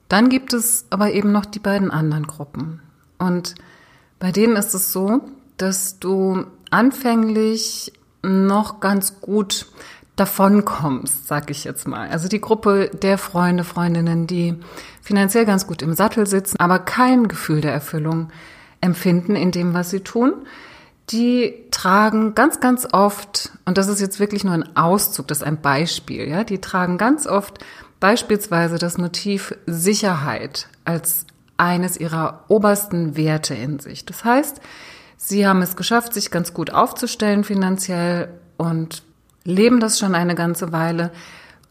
Dann 0.10 0.30
gibt 0.30 0.54
es 0.54 0.86
aber 0.90 1.12
eben 1.12 1.32
noch 1.32 1.46
die 1.46 1.60
beiden 1.60 1.92
anderen 1.92 2.28
Gruppen. 2.28 2.82
Und 3.18 3.56
bei 4.20 4.32
denen 4.32 4.56
ist 4.56 4.74
es 4.74 4.92
so, 4.92 5.22
dass 5.58 6.00
du 6.00 6.46
anfänglich 6.70 7.94
noch 8.24 8.80
ganz 8.80 9.22
gut 9.22 9.68
davonkommst, 10.16 11.28
sag 11.28 11.50
ich 11.50 11.64
jetzt 11.64 11.88
mal. 11.88 12.10
Also 12.10 12.28
die 12.28 12.42
Gruppe 12.42 12.90
der 12.90 13.18
Freunde, 13.18 13.64
Freundinnen, 13.64 14.28
die 14.28 14.56
finanziell 15.02 15.46
ganz 15.46 15.68
gut 15.68 15.82
im 15.82 15.94
Sattel 15.94 16.28
sitzen, 16.28 16.60
aber 16.60 16.80
kein 16.80 17.28
Gefühl 17.28 17.62
der 17.62 17.74
Erfüllung 17.74 18.30
empfinden 18.82 19.36
in 19.36 19.52
dem, 19.52 19.74
was 19.74 19.90
sie 19.90 20.02
tun, 20.02 20.34
die 21.10 21.54
tragen 21.72 22.36
ganz, 22.36 22.60
ganz 22.60 22.88
oft, 22.92 23.52
und 23.66 23.78
das 23.78 23.88
ist 23.88 24.00
jetzt 24.00 24.20
wirklich 24.20 24.44
nur 24.44 24.54
ein 24.54 24.76
Auszug, 24.76 25.28
das 25.28 25.40
ist 25.40 25.44
ein 25.44 25.62
Beispiel, 25.62 26.28
ja, 26.28 26.44
die 26.44 26.62
tragen 26.62 26.98
ganz 26.98 27.28
oft 27.28 27.60
beispielsweise 28.00 28.78
das 28.78 28.98
Motiv 28.98 29.56
Sicherheit 29.66 30.68
als 30.86 31.26
eines 31.58 31.98
ihrer 31.98 32.46
obersten 32.48 33.16
Werte 33.16 33.54
in 33.54 33.80
sich. 33.80 34.06
Das 34.06 34.26
heißt, 34.26 34.62
sie 35.18 35.48
haben 35.48 35.62
es 35.62 35.76
geschafft, 35.76 36.14
sich 36.14 36.32
ganz 36.32 36.54
gut 36.54 36.74
aufzustellen 36.74 37.44
finanziell 37.44 38.30
und 38.58 39.04
leben 39.44 39.80
das 39.80 40.00
schon 40.00 40.16
eine 40.16 40.36
ganze 40.36 40.72
Weile 40.72 41.12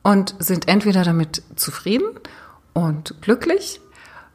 und 0.03 0.35
sind 0.39 0.69
entweder 0.69 1.05
damit 1.05 1.43
zufrieden 1.57 2.09
und 2.73 3.15
glücklich, 3.21 3.81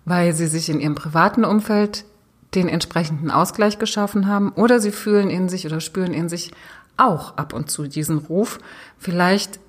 weil 0.05 0.33
sie 0.33 0.47
sich 0.47 0.69
in 0.69 0.79
ihrem 0.79 0.95
privaten 0.95 1.43
Umfeld 1.43 2.05
den 2.53 2.69
entsprechenden 2.69 3.31
Ausgleich 3.31 3.79
geschaffen 3.79 4.27
haben, 4.27 4.51
oder 4.51 4.79
sie 4.79 4.91
fühlen 4.91 5.29
in 5.29 5.49
sich 5.49 5.65
oder 5.65 5.81
spüren 5.81 6.13
in 6.13 6.29
sich 6.29 6.51
auch 6.97 7.35
ab 7.37 7.53
und 7.53 7.69
zu 7.69 7.87
diesen 7.87 8.19
Ruf, 8.19 8.59
vielleicht 8.97 9.59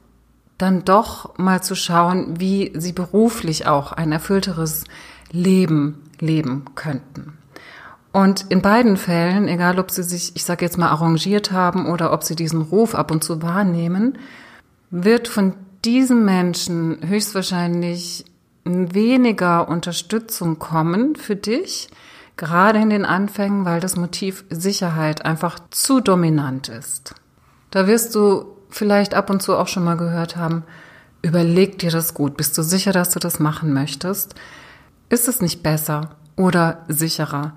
dann 0.59 0.85
doch 0.85 1.37
mal 1.39 1.63
zu 1.63 1.75
schauen, 1.75 2.39
wie 2.41 2.73
sie 2.77 2.93
beruflich 2.93 3.67
auch 3.67 3.93
ein 3.93 4.13
erfüllteres 4.13 4.85
Leben 5.33 6.03
leben 6.21 6.65
könnten. 6.75 7.37
Und 8.17 8.47
in 8.49 8.63
beiden 8.63 8.97
Fällen, 8.97 9.47
egal 9.47 9.79
ob 9.79 9.91
sie 9.91 10.03
sich, 10.03 10.35
ich 10.37 10.45
sage 10.45 10.65
jetzt 10.65 10.79
mal, 10.79 10.89
arrangiert 10.89 11.53
haben 11.53 11.85
oder 11.85 12.15
ob 12.15 12.25
sie 12.25 12.35
diesen 12.35 12.63
Ruf 12.63 12.95
ab 12.95 13.11
und 13.11 13.23
zu 13.23 13.43
wahrnehmen, 13.43 14.17
wird 14.91 15.29
von 15.29 15.53
diesen 15.85 16.25
Menschen 16.25 16.97
höchstwahrscheinlich 17.07 18.25
weniger 18.65 19.69
Unterstützung 19.69 20.59
kommen 20.59 21.15
für 21.17 21.37
dich, 21.37 21.91
gerade 22.39 22.79
in 22.79 22.89
den 22.89 23.05
Anfängen, 23.05 23.67
weil 23.67 23.81
das 23.81 23.97
Motiv 23.97 24.47
Sicherheit 24.49 25.27
einfach 25.27 25.59
zu 25.71 26.01
dominant 26.01 26.71
ist. 26.71 27.15
Da 27.71 27.87
wirst 27.87 28.15
du 28.15 28.47
vielleicht 28.71 29.13
ab 29.13 29.29
und 29.29 29.43
zu 29.43 29.55
auch 29.59 29.69
schon 29.69 29.85
mal 29.85 29.99
gehört 29.99 30.37
haben, 30.39 30.65
überleg 31.21 31.81
dir 31.81 31.91
das 31.91 32.15
gut. 32.15 32.39
Bist 32.39 32.57
du 32.57 32.63
sicher, 32.63 32.93
dass 32.93 33.11
du 33.11 33.19
das 33.19 33.41
machen 33.41 33.75
möchtest? 33.75 34.37
Ist 35.11 35.29
es 35.29 35.43
nicht 35.43 35.63
besser 35.63 36.13
oder 36.35 36.83
sicherer? 36.89 37.53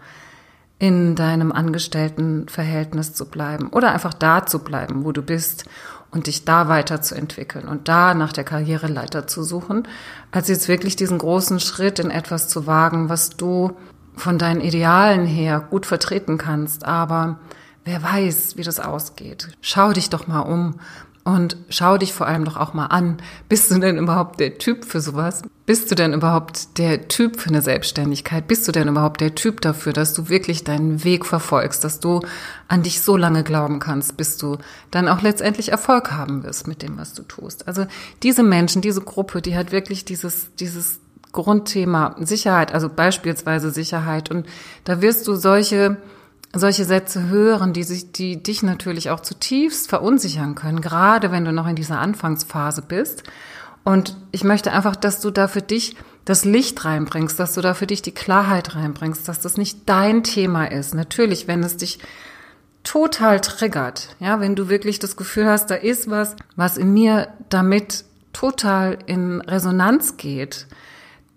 In 0.79 1.15
deinem 1.15 1.51
Angestelltenverhältnis 1.51 3.13
zu 3.13 3.29
bleiben 3.29 3.67
oder 3.69 3.91
einfach 3.91 4.13
da 4.13 4.45
zu 4.45 4.59
bleiben, 4.59 5.03
wo 5.03 5.11
du 5.11 5.21
bist 5.21 5.65
und 6.09 6.27
dich 6.27 6.45
da 6.45 6.69
weiterzuentwickeln 6.69 7.67
und 7.67 7.87
da 7.87 8.13
nach 8.13 8.33
der 8.33 8.45
Karriereleiter 8.45 9.27
zu 9.27 9.43
suchen, 9.43 9.87
als 10.31 10.47
jetzt 10.47 10.67
wirklich 10.67 10.95
diesen 10.95 11.17
großen 11.17 11.59
Schritt 11.59 11.99
in 11.99 12.09
etwas 12.09 12.47
zu 12.47 12.65
wagen, 12.65 13.09
was 13.09 13.31
du 13.31 13.73
von 14.15 14.37
deinen 14.37 14.61
Idealen 14.61 15.25
her 15.25 15.59
gut 15.69 15.85
vertreten 15.85 16.37
kannst, 16.37 16.85
aber 16.85 17.39
wer 17.83 18.01
weiß, 18.01 18.57
wie 18.57 18.63
das 18.63 18.79
ausgeht. 18.79 19.49
Schau 19.61 19.93
dich 19.93 20.09
doch 20.09 20.27
mal 20.27 20.41
um. 20.41 20.75
Und 21.25 21.57
schau 21.69 21.97
dich 21.97 22.13
vor 22.13 22.25
allem 22.25 22.43
doch 22.45 22.57
auch 22.57 22.73
mal 22.73 22.87
an. 22.87 23.17
Bist 23.49 23.69
du 23.69 23.77
denn 23.77 23.97
überhaupt 23.97 24.39
der 24.39 24.57
Typ 24.57 24.83
für 24.83 24.99
sowas? 24.99 25.43
Bist 25.69 25.91
du 25.91 25.93
denn 25.93 26.13
überhaupt 26.13 26.79
der 26.79 27.09
Typ 27.09 27.39
für 27.39 27.49
eine 27.49 27.61
Selbstständigkeit? 27.61 28.47
Bist 28.47 28.67
du 28.67 28.71
denn 28.71 28.87
überhaupt 28.87 29.21
der 29.21 29.35
Typ 29.35 29.61
dafür, 29.61 29.93
dass 29.93 30.15
du 30.15 30.27
wirklich 30.27 30.63
deinen 30.63 31.03
Weg 31.03 31.27
verfolgst, 31.27 31.83
dass 31.83 31.99
du 31.99 32.21
an 32.67 32.81
dich 32.81 33.01
so 33.01 33.15
lange 33.15 33.43
glauben 33.43 33.77
kannst, 33.77 34.17
bis 34.17 34.37
du 34.37 34.57
dann 34.89 35.07
auch 35.07 35.21
letztendlich 35.21 35.69
Erfolg 35.69 36.11
haben 36.11 36.43
wirst 36.43 36.67
mit 36.67 36.81
dem, 36.81 36.97
was 36.97 37.13
du 37.13 37.21
tust? 37.21 37.67
Also 37.67 37.85
diese 38.23 38.41
Menschen, 38.41 38.81
diese 38.81 39.01
Gruppe, 39.01 39.43
die 39.43 39.55
hat 39.55 39.71
wirklich 39.71 40.05
dieses, 40.05 40.47
dieses 40.55 41.01
Grundthema 41.33 42.15
Sicherheit, 42.19 42.73
also 42.73 42.89
beispielsweise 42.89 43.69
Sicherheit. 43.69 44.31
Und 44.31 44.47
da 44.85 45.03
wirst 45.03 45.27
du 45.27 45.35
solche 45.35 45.97
solche 46.51 46.85
Sätze 46.85 47.27
hören, 47.29 47.73
die 47.73 47.83
sich, 47.83 48.11
die 48.11 48.41
dich 48.41 48.63
natürlich 48.63 49.11
auch 49.11 49.19
zutiefst 49.19 49.87
verunsichern 49.87 50.55
können, 50.55 50.81
gerade 50.81 51.31
wenn 51.31 51.45
du 51.45 51.51
noch 51.51 51.67
in 51.67 51.75
dieser 51.75 51.99
Anfangsphase 51.99 52.81
bist. 52.81 53.21
Und 53.83 54.15
ich 54.31 54.43
möchte 54.43 54.71
einfach, 54.71 54.95
dass 54.95 55.19
du 55.19 55.31
da 55.31 55.47
für 55.47 55.61
dich 55.61 55.95
das 56.25 56.45
Licht 56.45 56.85
reinbringst, 56.85 57.39
dass 57.39 57.55
du 57.55 57.61
da 57.61 57.73
für 57.73 57.87
dich 57.87 58.01
die 58.01 58.11
Klarheit 58.11 58.75
reinbringst, 58.75 59.27
dass 59.27 59.39
das 59.39 59.57
nicht 59.57 59.89
dein 59.89 60.23
Thema 60.23 60.65
ist. 60.65 60.93
Natürlich, 60.93 61.47
wenn 61.47 61.63
es 61.63 61.77
dich 61.77 61.99
total 62.83 63.41
triggert, 63.41 64.15
ja, 64.19 64.39
wenn 64.39 64.55
du 64.55 64.69
wirklich 64.69 64.99
das 64.99 65.15
Gefühl 65.15 65.47
hast, 65.47 65.71
da 65.71 65.75
ist 65.75 66.09
was, 66.09 66.35
was 66.55 66.77
in 66.77 66.93
mir 66.93 67.29
damit 67.49 68.05
total 68.33 68.99
in 69.05 69.41
Resonanz 69.41 70.17
geht, 70.17 70.67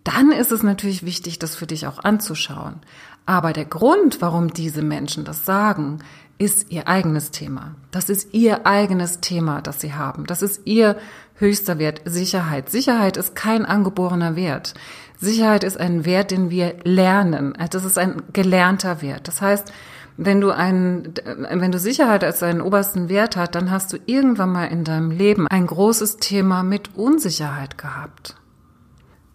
dann 0.05 0.33
ist 0.33 0.53
es 0.53 0.63
natürlich 0.63 1.05
wichtig, 1.05 1.39
das 1.39 1.55
für 1.55 1.67
dich 1.67 1.87
auch 1.87 2.03
anzuschauen. 2.03 2.81
Aber 3.25 3.53
der 3.53 3.65
Grund, 3.65 4.21
warum 4.21 4.53
diese 4.53 4.83
Menschen 4.83 5.25
das 5.25 5.45
sagen, 5.45 6.01
ist 6.39 6.71
ihr 6.71 6.89
eigenes 6.89 7.31
Thema. 7.31 7.75
Das 7.91 8.09
ist 8.09 8.35
ihr 8.35 8.67
eigenes 8.67 9.21
Thema, 9.21 9.63
das 9.63 9.81
sie 9.81 9.95
haben. 9.95 10.27
Das 10.27 10.43
ist 10.43 10.63
ihr 10.65 10.97
höchster 11.35 11.79
Wert, 11.79 12.03
Sicherheit. 12.05 12.71
Sicherheit 12.71 13.17
ist 13.17 13.35
kein 13.35 13.65
angeborener 13.65 14.37
Wert. 14.37 14.75
Sicherheit 15.19 15.63
ist 15.63 15.79
ein 15.79 16.05
Wert, 16.05 16.31
den 16.31 16.51
wir 16.51 16.75
lernen. 16.85 17.55
Das 17.71 17.85
ist 17.85 17.99
ein 17.99 18.23
gelernter 18.33 19.03
Wert. 19.03 19.29
Das 19.29 19.41
heißt, 19.41 19.73
wenn 20.17 20.41
du 20.41 20.51
einen, 20.51 21.15
wenn 21.51 21.73
du 21.73 21.79
Sicherheit 21.79 22.25
als 22.25 22.41
deinen 22.41 22.61
obersten 22.61 23.09
Wert 23.09 23.37
hast, 23.37 23.55
dann 23.55 23.71
hast 23.71 23.93
du 23.93 23.99
irgendwann 24.07 24.53
mal 24.53 24.67
in 24.67 24.85
deinem 24.85 25.11
Leben 25.11 25.47
ein 25.49 25.67
großes 25.67 26.19
Thema 26.19 26.63
mit 26.63 26.97
Unsicherheit 26.97 27.79
gehabt. 27.79 28.37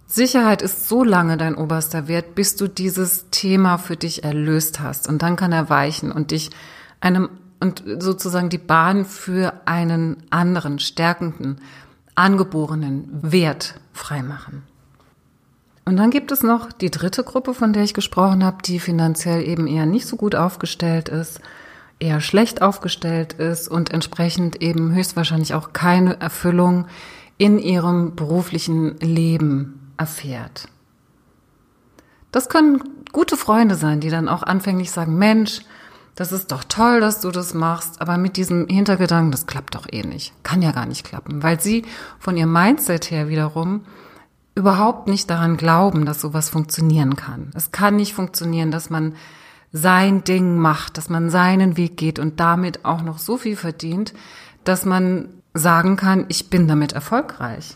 Sicherheit 0.05 0.61
ist 0.61 0.87
so 0.87 1.03
lange 1.03 1.35
dein 1.35 1.55
oberster 1.55 2.07
Wert, 2.07 2.35
bis 2.35 2.55
du 2.55 2.67
dieses 2.67 3.29
Thema 3.29 3.77
für 3.77 3.97
dich 3.97 4.23
erlöst 4.23 4.79
hast. 4.79 5.07
Und 5.09 5.21
dann 5.21 5.35
kann 5.35 5.51
er 5.51 5.69
weichen 5.69 6.11
und 6.11 6.31
dich 6.31 6.51
einem 7.01 7.29
und 7.59 7.83
sozusagen 7.99 8.49
die 8.49 8.59
Bahn 8.59 9.05
für 9.05 9.61
einen 9.65 10.17
anderen, 10.29 10.79
stärkenden, 10.79 11.59
angeborenen 12.15 13.09
Wert 13.21 13.79
freimachen. 13.93 14.63
Und 15.85 15.97
dann 15.97 16.11
gibt 16.11 16.31
es 16.31 16.43
noch 16.43 16.71
die 16.71 16.91
dritte 16.91 17.23
Gruppe, 17.23 17.53
von 17.53 17.73
der 17.73 17.83
ich 17.83 17.93
gesprochen 17.93 18.43
habe, 18.43 18.57
die 18.63 18.79
finanziell 18.79 19.47
eben 19.47 19.67
eher 19.67 19.85
nicht 19.85 20.05
so 20.05 20.17
gut 20.17 20.35
aufgestellt 20.35 21.09
ist, 21.09 21.39
eher 21.99 22.19
schlecht 22.19 22.61
aufgestellt 22.61 23.33
ist 23.33 23.67
und 23.67 23.91
entsprechend 23.91 24.61
eben 24.61 24.93
höchstwahrscheinlich 24.93 25.53
auch 25.53 25.73
keine 25.73 26.19
Erfüllung 26.19 26.87
in 27.37 27.57
ihrem 27.57 28.15
beruflichen 28.15 28.97
Leben 28.99 29.93
erfährt. 29.97 30.67
Das 32.31 32.49
können 32.49 32.83
gute 33.13 33.37
Freunde 33.37 33.75
sein, 33.75 33.99
die 33.99 34.09
dann 34.09 34.27
auch 34.27 34.43
anfänglich 34.43 34.91
sagen, 34.91 35.17
Mensch, 35.17 35.61
das 36.17 36.31
ist 36.31 36.51
doch 36.51 36.63
toll, 36.63 36.99
dass 36.99 37.21
du 37.21 37.29
das 37.29 37.53
machst, 37.53 38.01
aber 38.01 38.17
mit 38.17 38.37
diesem 38.37 38.67
Hintergedanken, 38.67 39.31
das 39.31 39.45
klappt 39.45 39.75
doch 39.75 39.85
eh 39.89 40.01
nicht. 40.01 40.33
Kann 40.41 40.63
ja 40.63 40.71
gar 40.71 40.87
nicht 40.87 41.05
klappen, 41.05 41.43
weil 41.43 41.61
sie 41.61 41.85
von 42.17 42.35
ihrem 42.35 42.51
Mindset 42.51 43.11
her 43.11 43.29
wiederum 43.29 43.85
überhaupt 44.55 45.07
nicht 45.07 45.29
daran 45.29 45.57
glauben, 45.57 46.07
dass 46.07 46.19
sowas 46.19 46.49
funktionieren 46.49 47.15
kann. 47.15 47.51
Es 47.53 47.71
kann 47.71 47.97
nicht 47.97 48.15
funktionieren, 48.15 48.71
dass 48.71 48.89
man 48.89 49.13
sein 49.71 50.23
Ding 50.23 50.57
macht, 50.57 50.97
dass 50.97 51.07
man 51.07 51.29
seinen 51.29 51.77
Weg 51.77 51.97
geht 51.97 52.17
und 52.17 52.39
damit 52.39 52.83
auch 52.83 53.03
noch 53.03 53.19
so 53.19 53.37
viel 53.37 53.55
verdient, 53.55 54.15
dass 54.63 54.85
man 54.85 55.29
sagen 55.53 55.97
kann, 55.97 56.25
ich 56.29 56.49
bin 56.49 56.67
damit 56.67 56.93
erfolgreich. 56.93 57.75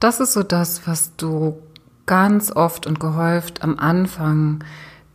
das 0.00 0.18
ist 0.18 0.32
so 0.32 0.42
das, 0.42 0.88
was 0.88 1.14
du 1.14 1.62
ganz 2.06 2.50
oft 2.50 2.88
und 2.88 2.98
gehäuft 2.98 3.62
am 3.62 3.78
Anfang 3.78 4.64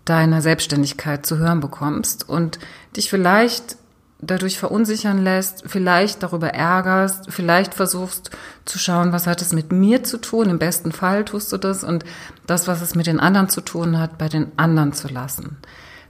deiner 0.06 0.42
Selbstständigkeit 0.42 1.26
zu 1.26 1.38
hören 1.38 1.60
bekommst 1.60 2.30
und 2.30 2.60
dich 2.96 3.10
vielleicht 3.10 3.78
dadurch 4.22 4.58
verunsichern 4.58 5.24
lässt, 5.24 5.64
vielleicht 5.66 6.24
darüber 6.24 6.50
ärgerst, 6.50 7.26
vielleicht 7.30 7.74
versuchst 7.74 8.32
zu 8.64 8.80
schauen, 8.80 9.12
was 9.12 9.28
hat 9.28 9.42
es 9.42 9.54
mit 9.54 9.72
mir 9.72 10.04
zu 10.04 10.18
tun. 10.18 10.50
Im 10.50 10.60
besten 10.60 10.92
Fall 10.92 11.26
tust 11.26 11.52
du 11.52 11.58
das 11.58 11.84
und 11.84 12.06
das, 12.48 12.68
was 12.68 12.82
es 12.82 12.96
mit 12.96 13.08
den 13.08 13.20
anderen 13.20 13.50
zu 13.50 13.62
tun 13.62 14.00
hat, 14.00 14.18
bei 14.18 14.30
den 14.30 14.52
anderen 14.58 14.94
zu 14.94 15.08
lassen. 15.08 15.58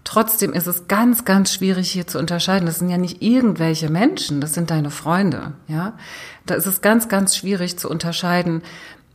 Trotzdem 0.03 0.53
ist 0.53 0.67
es 0.67 0.87
ganz, 0.87 1.25
ganz 1.25 1.51
schwierig 1.51 1.89
hier 1.89 2.05
zu 2.05 2.19
unterscheiden. 2.19 2.67
Das 2.67 2.77
sind 2.77 2.89
ja 2.89 2.97
nicht 2.97 3.23
irgendwelche 3.23 3.89
Menschen, 3.89 4.39
das 4.39 4.53
sind 4.53 4.69
deine 4.69 4.91
Freunde, 4.91 5.53
ja. 5.67 5.93
Da 6.45 6.53
ist 6.53 6.67
es 6.67 6.81
ganz, 6.81 7.07
ganz 7.09 7.35
schwierig 7.35 7.79
zu 7.79 7.89
unterscheiden, 7.89 8.61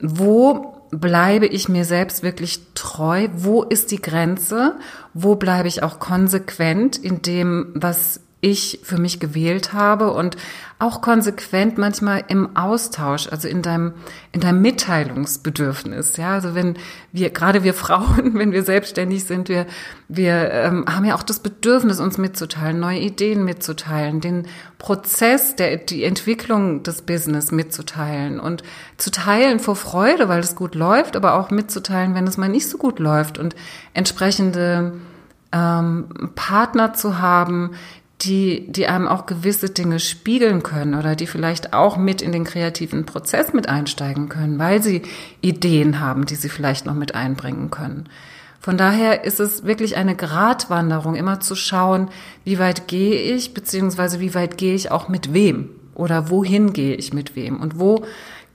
wo 0.00 0.79
bleibe 0.90 1.46
ich 1.46 1.68
mir 1.68 1.84
selbst 1.84 2.22
wirklich 2.22 2.60
treu? 2.74 3.28
Wo 3.34 3.62
ist 3.62 3.90
die 3.90 4.00
Grenze? 4.00 4.76
Wo 5.14 5.36
bleibe 5.36 5.68
ich 5.68 5.82
auch 5.82 5.98
konsequent 5.98 6.96
in 6.96 7.22
dem, 7.22 7.72
was 7.74 8.20
ich 8.40 8.80
für 8.82 8.98
mich 8.98 9.20
gewählt 9.20 9.72
habe 9.72 10.12
und 10.12 10.36
auch 10.78 11.02
konsequent 11.02 11.76
manchmal 11.76 12.24
im 12.28 12.56
Austausch, 12.56 13.28
also 13.30 13.46
in 13.48 13.60
deinem, 13.60 13.92
in 14.32 14.40
deinem 14.40 14.62
Mitteilungsbedürfnis. 14.62 16.16
Ja, 16.16 16.32
also 16.32 16.54
wenn 16.54 16.76
wir, 17.12 17.28
gerade 17.28 17.64
wir 17.64 17.74
Frauen, 17.74 18.32
wenn 18.38 18.52
wir 18.52 18.62
selbstständig 18.62 19.24
sind, 19.24 19.50
wir, 19.50 19.66
wir 20.08 20.50
ähm, 20.52 20.86
haben 20.88 21.04
ja 21.04 21.16
auch 21.16 21.22
das 21.22 21.40
Bedürfnis, 21.40 22.00
uns 22.00 22.16
mitzuteilen, 22.16 22.80
neue 22.80 23.00
Ideen 23.00 23.44
mitzuteilen, 23.44 24.22
den 24.22 24.46
Prozess, 24.78 25.54
der, 25.54 25.76
die 25.76 26.02
Entwicklung 26.02 26.82
des 26.82 27.02
Business 27.02 27.52
mitzuteilen 27.52 28.40
und 28.40 28.62
zu 28.96 29.10
teilen 29.10 29.60
vor 29.60 29.76
Freude, 29.76 30.30
weil 30.30 30.40
es 30.40 30.56
gut 30.56 30.74
läuft, 30.74 31.14
aber 31.14 31.34
auch 31.34 31.50
mitzuteilen, 31.50 32.14
wenn 32.14 32.26
es 32.26 32.38
mal 32.38 32.48
nicht 32.48 32.70
so 32.70 32.78
gut 32.78 33.00
läuft 33.00 33.36
und 33.36 33.54
entsprechende 33.92 34.94
ähm, 35.52 36.30
Partner 36.34 36.94
zu 36.94 37.18
haben, 37.18 37.72
die, 38.22 38.66
die 38.70 38.86
einem 38.86 39.08
auch 39.08 39.26
gewisse 39.26 39.70
Dinge 39.70 39.98
spiegeln 39.98 40.62
können 40.62 40.94
oder 40.94 41.16
die 41.16 41.26
vielleicht 41.26 41.72
auch 41.72 41.96
mit 41.96 42.22
in 42.22 42.32
den 42.32 42.44
kreativen 42.44 43.06
Prozess 43.06 43.52
mit 43.52 43.68
einsteigen 43.68 44.28
können, 44.28 44.58
weil 44.58 44.82
sie 44.82 45.02
Ideen 45.40 46.00
haben, 46.00 46.26
die 46.26 46.34
sie 46.34 46.48
vielleicht 46.48 46.86
noch 46.86 46.94
mit 46.94 47.14
einbringen 47.14 47.70
können. 47.70 48.08
Von 48.60 48.76
daher 48.76 49.24
ist 49.24 49.40
es 49.40 49.64
wirklich 49.64 49.96
eine 49.96 50.14
Gratwanderung, 50.14 51.14
immer 51.14 51.40
zu 51.40 51.54
schauen, 51.54 52.10
wie 52.44 52.58
weit 52.58 52.88
gehe 52.88 53.34
ich, 53.34 53.54
beziehungsweise 53.54 54.20
wie 54.20 54.34
weit 54.34 54.58
gehe 54.58 54.74
ich 54.74 54.90
auch 54.90 55.08
mit 55.08 55.32
wem 55.32 55.70
oder 55.94 56.28
wohin 56.28 56.74
gehe 56.74 56.94
ich 56.94 57.14
mit 57.14 57.36
wem 57.36 57.58
und 57.58 57.78
wo 57.78 58.04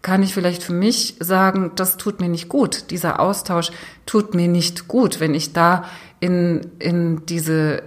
kann 0.03 0.21
ich 0.21 0.35
vielleicht 0.35 0.61
für 0.61 0.73
mich 0.73 1.15
sagen, 1.19 1.71
das 1.75 1.97
tut 1.97 2.21
mir 2.21 2.29
nicht 2.29 2.47
gut. 2.47 2.91
Dieser 2.91 3.19
Austausch 3.19 3.71
tut 4.05 4.35
mir 4.35 4.47
nicht 4.47 4.87
gut, 4.87 5.19
wenn 5.19 5.33
ich 5.33 5.53
da 5.53 5.85
in, 6.19 6.61
in 6.77 7.25
diese 7.25 7.81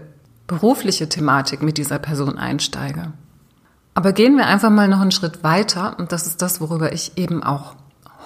berufliche 0.48 1.08
Thematik 1.08 1.62
mit 1.62 1.78
dieser 1.78 2.00
Person 2.00 2.36
einsteige. 2.36 3.12
Aber 3.94 4.12
gehen 4.12 4.36
wir 4.36 4.46
einfach 4.46 4.70
mal 4.70 4.88
noch 4.88 5.00
einen 5.00 5.12
Schritt 5.12 5.44
weiter 5.44 5.96
und 5.98 6.10
das 6.10 6.26
ist 6.26 6.42
das, 6.42 6.60
worüber 6.60 6.92
ich 6.92 7.16
eben 7.16 7.44
auch 7.44 7.76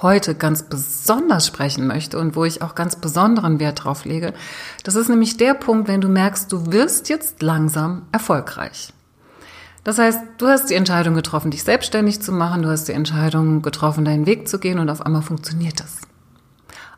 heute 0.01 0.35
ganz 0.35 0.63
besonders 0.63 1.47
sprechen 1.47 1.87
möchte 1.87 2.19
und 2.19 2.35
wo 2.35 2.45
ich 2.45 2.63
auch 2.63 2.75
ganz 2.75 2.97
besonderen 2.97 3.61
Wert 3.61 3.85
drauf 3.85 4.05
lege. 4.05 4.33
Das 4.85 4.95
ist 4.95 5.09
nämlich 5.09 5.37
der 5.37 5.55
Punkt, 5.55 5.89
wenn 5.89 6.01
du 6.01 6.09
merkst, 6.09 6.51
du 6.51 6.73
wirst 6.73 7.09
jetzt 7.09 7.43
langsam 7.43 8.03
erfolgreich. 8.13 8.93
Das 9.85 9.99
heißt, 9.99 10.21
du 10.39 10.47
hast 10.47 10.71
die 10.71 10.75
Entscheidung 10.75 11.15
getroffen, 11.15 11.51
dich 11.51 11.65
selbstständig 11.65 12.21
zu 12.21 12.33
machen, 12.33 12.63
du 12.63 12.69
hast 12.69 12.87
die 12.87 12.93
Entscheidung 12.93 13.63
getroffen, 13.63 14.05
deinen 14.05 14.27
Weg 14.27 14.49
zu 14.49 14.59
gehen 14.59 14.79
und 14.79 14.91
auf 14.91 15.05
einmal 15.05 15.23
funktioniert 15.23 15.81
das. 15.81 15.99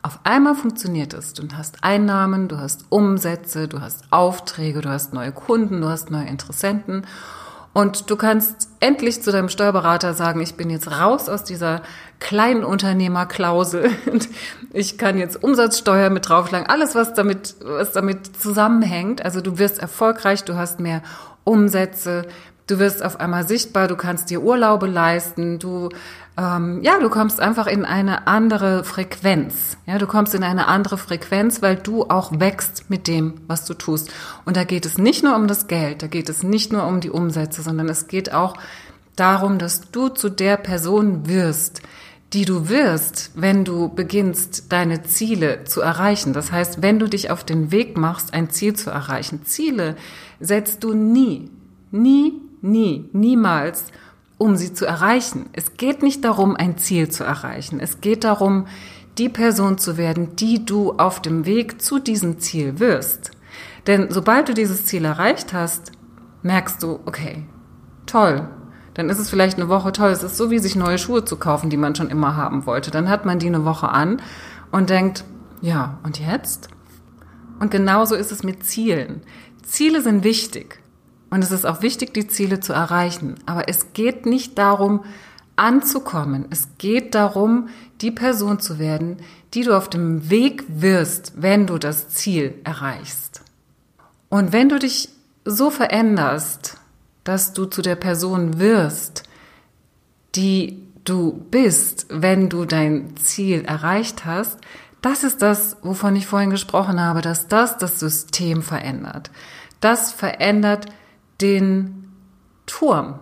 Auf 0.04 0.18
einmal 0.22 0.54
funktioniert 0.54 1.14
es. 1.14 1.32
Du 1.32 1.48
hast 1.56 1.82
Einnahmen, 1.82 2.46
du 2.46 2.58
hast 2.58 2.84
Umsätze, 2.90 3.68
du 3.68 3.80
hast 3.80 4.02
Aufträge, 4.10 4.82
du 4.82 4.90
hast 4.90 5.14
neue 5.14 5.32
Kunden, 5.32 5.80
du 5.80 5.88
hast 5.88 6.10
neue 6.10 6.26
Interessenten. 6.26 7.06
Und 7.72 8.10
du 8.10 8.16
kannst 8.16 8.68
endlich 8.80 9.22
zu 9.22 9.32
deinem 9.32 9.48
Steuerberater 9.48 10.12
sagen, 10.12 10.42
ich 10.42 10.56
bin 10.56 10.68
jetzt 10.68 10.90
raus 10.90 11.30
aus 11.30 11.42
dieser 11.42 11.80
kleinen 12.20 12.64
Unternehmerklausel 12.64 13.90
und 14.12 14.28
ich 14.74 14.98
kann 14.98 15.16
jetzt 15.16 15.42
Umsatzsteuer 15.42 16.10
mit 16.10 16.28
draufschlagen. 16.28 16.68
Alles, 16.68 16.94
was 16.94 17.14
damit, 17.14 17.56
was 17.64 17.92
damit 17.92 18.36
zusammenhängt. 18.36 19.24
Also 19.24 19.40
du 19.40 19.56
wirst 19.56 19.78
erfolgreich, 19.78 20.44
du 20.44 20.54
hast 20.54 20.80
mehr 20.80 21.02
Umsätze, 21.44 22.26
Du 22.66 22.78
wirst 22.78 23.04
auf 23.04 23.20
einmal 23.20 23.46
sichtbar, 23.46 23.88
du 23.88 23.96
kannst 23.96 24.30
dir 24.30 24.42
Urlaube 24.42 24.86
leisten, 24.86 25.58
du 25.58 25.90
ähm, 26.36 26.82
ja, 26.82 26.98
du 26.98 27.10
kommst 27.10 27.40
einfach 27.40 27.66
in 27.66 27.84
eine 27.84 28.26
andere 28.26 28.82
Frequenz. 28.82 29.76
Ja, 29.86 29.98
du 29.98 30.06
kommst 30.06 30.34
in 30.34 30.42
eine 30.42 30.66
andere 30.66 30.98
Frequenz, 30.98 31.62
weil 31.62 31.76
du 31.76 32.04
auch 32.04 32.40
wächst 32.40 32.90
mit 32.90 33.06
dem, 33.06 33.34
was 33.46 33.64
du 33.64 33.74
tust. 33.74 34.12
Und 34.44 34.56
da 34.56 34.64
geht 34.64 34.84
es 34.84 34.98
nicht 34.98 35.22
nur 35.22 35.36
um 35.36 35.46
das 35.46 35.68
Geld, 35.68 36.02
da 36.02 36.08
geht 36.08 36.28
es 36.28 36.42
nicht 36.42 36.72
nur 36.72 36.86
um 36.86 37.00
die 37.00 37.10
Umsätze, 37.10 37.62
sondern 37.62 37.88
es 37.88 38.08
geht 38.08 38.32
auch 38.32 38.56
darum, 39.14 39.58
dass 39.58 39.92
du 39.92 40.08
zu 40.08 40.28
der 40.28 40.56
Person 40.56 41.28
wirst, 41.28 41.82
die 42.32 42.44
du 42.44 42.68
wirst, 42.68 43.30
wenn 43.36 43.64
du 43.64 43.88
beginnst, 43.88 44.72
deine 44.72 45.04
Ziele 45.04 45.62
zu 45.64 45.82
erreichen. 45.82 46.32
Das 46.32 46.50
heißt, 46.50 46.82
wenn 46.82 46.98
du 46.98 47.08
dich 47.08 47.30
auf 47.30 47.44
den 47.44 47.70
Weg 47.70 47.96
machst, 47.96 48.34
ein 48.34 48.50
Ziel 48.50 48.74
zu 48.74 48.90
erreichen. 48.90 49.44
Ziele 49.44 49.94
setzt 50.40 50.82
du 50.82 50.94
nie, 50.94 51.48
nie 51.92 52.40
nie, 52.64 53.08
niemals, 53.12 53.84
um 54.44 54.56
sie 54.56 54.74
zu 54.74 54.84
erreichen. 54.84 55.48
Es 55.54 55.78
geht 55.78 56.02
nicht 56.02 56.22
darum, 56.22 56.54
ein 56.54 56.76
Ziel 56.76 57.08
zu 57.08 57.24
erreichen. 57.24 57.80
Es 57.80 58.02
geht 58.02 58.24
darum, 58.24 58.66
die 59.16 59.30
Person 59.30 59.78
zu 59.78 59.96
werden, 59.96 60.36
die 60.36 60.66
du 60.66 60.92
auf 60.92 61.22
dem 61.22 61.46
Weg 61.46 61.80
zu 61.80 61.98
diesem 61.98 62.38
Ziel 62.40 62.78
wirst. 62.78 63.30
Denn 63.86 64.08
sobald 64.10 64.50
du 64.50 64.54
dieses 64.54 64.84
Ziel 64.84 65.06
erreicht 65.06 65.54
hast, 65.54 65.92
merkst 66.42 66.82
du, 66.82 67.00
okay, 67.06 67.46
toll. 68.04 68.46
Dann 68.92 69.08
ist 69.08 69.18
es 69.18 69.30
vielleicht 69.30 69.56
eine 69.56 69.70
Woche 69.70 69.92
toll. 69.92 70.10
Es 70.10 70.22
ist 70.22 70.36
so 70.36 70.50
wie 70.50 70.58
sich 70.58 70.76
neue 70.76 70.98
Schuhe 70.98 71.24
zu 71.24 71.36
kaufen, 71.36 71.70
die 71.70 71.78
man 71.78 71.94
schon 71.94 72.10
immer 72.10 72.36
haben 72.36 72.66
wollte. 72.66 72.90
Dann 72.90 73.08
hat 73.08 73.24
man 73.24 73.38
die 73.38 73.46
eine 73.46 73.64
Woche 73.64 73.88
an 73.88 74.20
und 74.70 74.90
denkt, 74.90 75.24
ja, 75.62 75.98
und 76.02 76.20
jetzt? 76.20 76.68
Und 77.60 77.70
genauso 77.70 78.14
ist 78.14 78.30
es 78.30 78.42
mit 78.42 78.62
Zielen. 78.62 79.22
Ziele 79.62 80.02
sind 80.02 80.22
wichtig. 80.22 80.83
Und 81.34 81.42
es 81.42 81.50
ist 81.50 81.64
auch 81.64 81.82
wichtig, 81.82 82.14
die 82.14 82.28
Ziele 82.28 82.60
zu 82.60 82.72
erreichen. 82.72 83.34
Aber 83.44 83.68
es 83.68 83.92
geht 83.92 84.24
nicht 84.24 84.56
darum, 84.56 85.04
anzukommen. 85.56 86.46
Es 86.50 86.78
geht 86.78 87.16
darum, 87.16 87.70
die 88.00 88.12
Person 88.12 88.60
zu 88.60 88.78
werden, 88.78 89.16
die 89.52 89.64
du 89.64 89.76
auf 89.76 89.90
dem 89.90 90.30
Weg 90.30 90.62
wirst, 90.68 91.32
wenn 91.34 91.66
du 91.66 91.78
das 91.78 92.08
Ziel 92.10 92.54
erreichst. 92.62 93.42
Und 94.28 94.52
wenn 94.52 94.68
du 94.68 94.78
dich 94.78 95.08
so 95.44 95.70
veränderst, 95.70 96.76
dass 97.24 97.52
du 97.52 97.64
zu 97.64 97.82
der 97.82 97.96
Person 97.96 98.60
wirst, 98.60 99.24
die 100.36 100.86
du 101.02 101.32
bist, 101.50 102.06
wenn 102.10 102.48
du 102.48 102.64
dein 102.64 103.16
Ziel 103.16 103.64
erreicht 103.64 104.24
hast, 104.24 104.60
das 105.02 105.24
ist 105.24 105.42
das, 105.42 105.78
wovon 105.82 106.14
ich 106.14 106.28
vorhin 106.28 106.50
gesprochen 106.50 107.00
habe, 107.00 107.22
dass 107.22 107.48
das 107.48 107.76
das 107.76 107.98
System 107.98 108.62
verändert. 108.62 109.32
Das 109.80 110.12
verändert 110.12 110.86
den 111.40 112.12
Turm. 112.66 113.18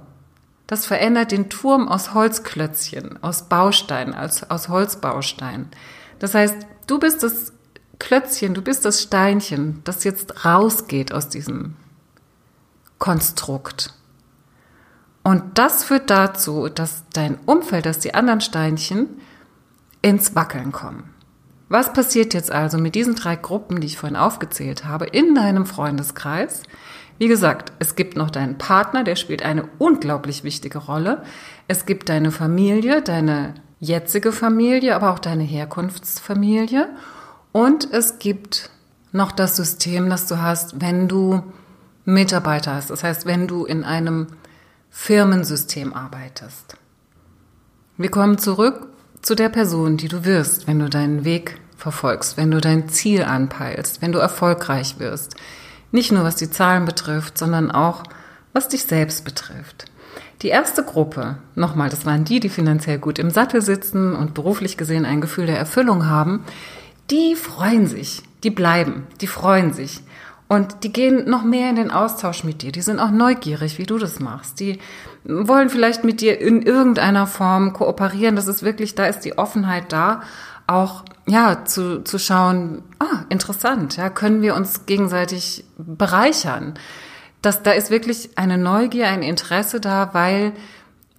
Das 0.66 0.87
verändert 0.87 1.33
den 1.33 1.51
Turm 1.51 1.88
aus 1.88 2.14
Holzklötzchen, 2.14 3.22
aus 3.22 3.48
Bausteinen, 3.48 4.14
aus, 4.14 4.42
aus 4.44 4.68
Holzbausteinen. 4.68 5.68
Das 6.18 6.35
heißt, 6.35 6.57
du 6.87 6.98
bist 6.98 7.22
das 7.22 7.53
Klötzchen, 7.98 8.55
du 8.55 8.62
bist 8.62 8.85
das 8.85 9.03
Steinchen, 9.03 9.81
das 9.85 10.05
jetzt 10.05 10.44
rausgeht 10.44 11.12
aus 11.12 11.29
diesem 11.29 11.77
Konstrukt. 12.98 13.94
Und 15.22 15.59
das 15.59 15.85
führt 15.85 16.11
dazu, 16.11 16.68
dass 16.68 17.05
dein 17.12 17.38
Umfeld, 17.46 17.87
dass 17.87 18.01
die 18.01 18.14
anderen 18.14 18.40
Steinchen 18.40 19.09
ins 20.01 20.35
Wackeln 20.35 20.72
kommen. 20.72 21.12
Was 21.68 21.92
passiert 21.92 22.35
jetzt 22.35 22.51
also 22.51 22.77
mit 22.77 22.94
diesen 22.94 23.14
drei 23.14 23.37
Gruppen, 23.37 23.81
die 23.81 23.87
ich 23.87 23.98
vorhin 23.98 24.16
aufgezählt 24.16 24.85
habe, 24.85 25.07
in 25.07 25.35
deinem 25.35 25.64
Freundeskreis? 25.64 26.64
Wie 27.22 27.28
gesagt, 27.28 27.72
es 27.78 27.94
gibt 27.94 28.16
noch 28.16 28.30
deinen 28.30 28.58
Partner, 28.58 29.04
der 29.04 29.14
spielt 29.14 29.44
eine 29.44 29.68
unglaublich 29.78 30.42
wichtige 30.42 30.78
Rolle. 30.78 31.22
Es 31.68 31.87
gibt 31.87 32.08
deine 32.08 32.32
Familie, 32.32 33.00
deine 33.00 33.54
jetzige 33.78 34.32
Familie, 34.32 34.96
aber 34.96 35.12
auch 35.12 35.20
deine 35.20 35.44
Herkunftsfamilie. 35.44 36.88
Und 37.52 37.88
es 37.92 38.18
gibt 38.18 38.70
noch 39.12 39.30
das 39.30 39.54
System, 39.54 40.11
das 40.11 40.26
du 40.26 40.42
hast, 40.42 40.80
wenn 40.80 41.06
du 41.06 41.44
Mitarbeiter 42.04 42.74
hast. 42.74 42.90
Das 42.90 43.04
heißt, 43.04 43.24
wenn 43.24 43.46
du 43.46 43.66
in 43.66 43.85
einem 43.85 44.26
Firmensystem 44.90 45.92
arbeitest. 45.94 46.76
Wir 47.98 48.11
kommen 48.11 48.37
zurück 48.38 48.88
zu 49.20 49.37
der 49.37 49.48
Person, 49.48 49.96
die 49.96 50.08
du 50.08 50.24
wirst, 50.24 50.66
wenn 50.66 50.80
du 50.80 50.90
deinen 50.90 51.24
Weg 51.24 51.61
verfolgst, 51.76 52.37
wenn 52.37 52.50
du 52.50 52.61
dein 52.61 52.88
Ziel 52.88 53.22
anpeilst, 53.22 54.02
wenn 54.02 54.11
du 54.11 54.18
erfolgreich 54.18 54.98
wirst, 54.98 55.37
nicht 55.92 56.11
nur 56.11 56.24
was 56.24 56.37
die 56.37 56.50
Zahlen 56.50 56.85
betrifft, 56.85 57.38
sondern 57.38 57.70
auch 57.70 58.02
was 58.52 58.68
dich 58.68 58.85
selbst 58.85 59.24
betrifft. 59.24 59.87
Die 60.42 60.48
erste 60.48 60.83
Gruppe, 60.83 61.37
nochmal, 61.55 61.88
das 61.88 62.05
waren 62.05 62.24
die, 62.24 62.40
die 62.40 62.48
finanziell 62.48 62.98
gut 62.98 63.20
im 63.20 63.31
Sattel 63.31 63.62
sitzen 63.62 64.16
und 64.16 64.35
beruflich 64.35 64.76
gesehen 64.76 65.07
ein 65.07 65.20
Gefühl 65.20 65.46
der 65.46 65.59
Erfüllung 65.59 66.07
haben, 66.07 66.44
die 67.11 67.37
freuen 67.37 67.87
sich, 67.87 68.22
die 68.42 68.50
bleiben, 68.50 69.07
die 69.20 69.28
freuen 69.28 69.72
sich. 69.72 70.00
Und 70.48 70.85
die 70.85 70.92
gehen 70.92 71.31
noch 71.31 71.44
mehr 71.44 71.70
in 71.70 71.76
den 71.76 71.90
Austausch 71.90 72.44
mit 72.44 72.61
dir. 72.61 72.72
Die 72.72 72.83
sind 72.83 73.00
auch 73.00 73.11
neugierig, 73.11 73.78
wie 73.78 73.87
du 73.87 73.96
das 73.96 74.20
machst. 74.20 74.61
Die 74.61 74.81
wollen 75.24 75.70
vielleicht 75.70 76.05
mit 76.05 76.20
dir 76.20 76.38
in 76.40 76.61
irgendeiner 76.61 77.26
Form 77.26 77.72
kooperieren. 77.72 78.37
Das 78.37 78.48
ist 78.48 78.62
wirklich, 78.62 78.94
da 78.94 79.07
ist 79.07 79.20
die 79.20 79.38
Offenheit 79.38 79.92
da, 79.92 80.20
auch 80.66 81.05
ja 81.26 81.64
zu, 81.64 82.02
zu 82.02 82.18
schauen. 82.18 82.82
Ah, 82.98 83.24
interessant. 83.28 83.96
Ja, 83.96 84.11
können 84.11 84.42
wir 84.42 84.54
uns 84.54 84.87
gegenseitig 84.87 85.64
bereichern? 85.78 86.74
Das, 87.40 87.62
da 87.62 87.72
ist 87.72 87.90
wirklich 87.90 88.30
eine 88.37 88.58
Neugier, 88.58 89.08
ein 89.08 89.22
Interesse 89.22 89.80
da, 89.80 90.11
weil 90.12 90.52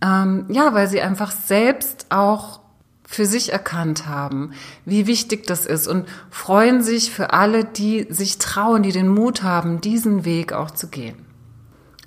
ähm, 0.04 0.46
ja, 0.50 0.74
weil 0.74 0.88
sie 0.88 1.02
einfach 1.02 1.32
selbst 1.32 2.08
auch 2.10 2.60
für 3.06 3.26
sich 3.26 3.54
erkannt 3.54 4.08
haben, 4.08 4.52
wie 4.86 5.08
wichtig 5.08 5.46
das 5.46 5.66
ist 5.66 5.88
und 5.88 6.08
freuen 6.30 6.82
sich 6.82 7.12
für 7.12 7.32
alle, 7.32 7.64
die 7.64 8.08
sich 8.10 8.38
trauen, 8.38 8.84
die 8.84 8.92
den 8.92 9.08
Mut 9.08 9.44
haben, 9.44 9.82
diesen 9.82 10.26
Weg 10.26 10.52
auch 10.52 10.72
zu 10.72 10.88
gehen. 10.88 11.16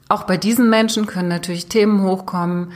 Auch 0.09 0.24
bei 0.24 0.37
diesen 0.37 0.68
Menschen 0.68 1.06
können 1.06 1.28
natürlich 1.28 1.66
Themen 1.66 2.02
hochkommen, 2.02 2.72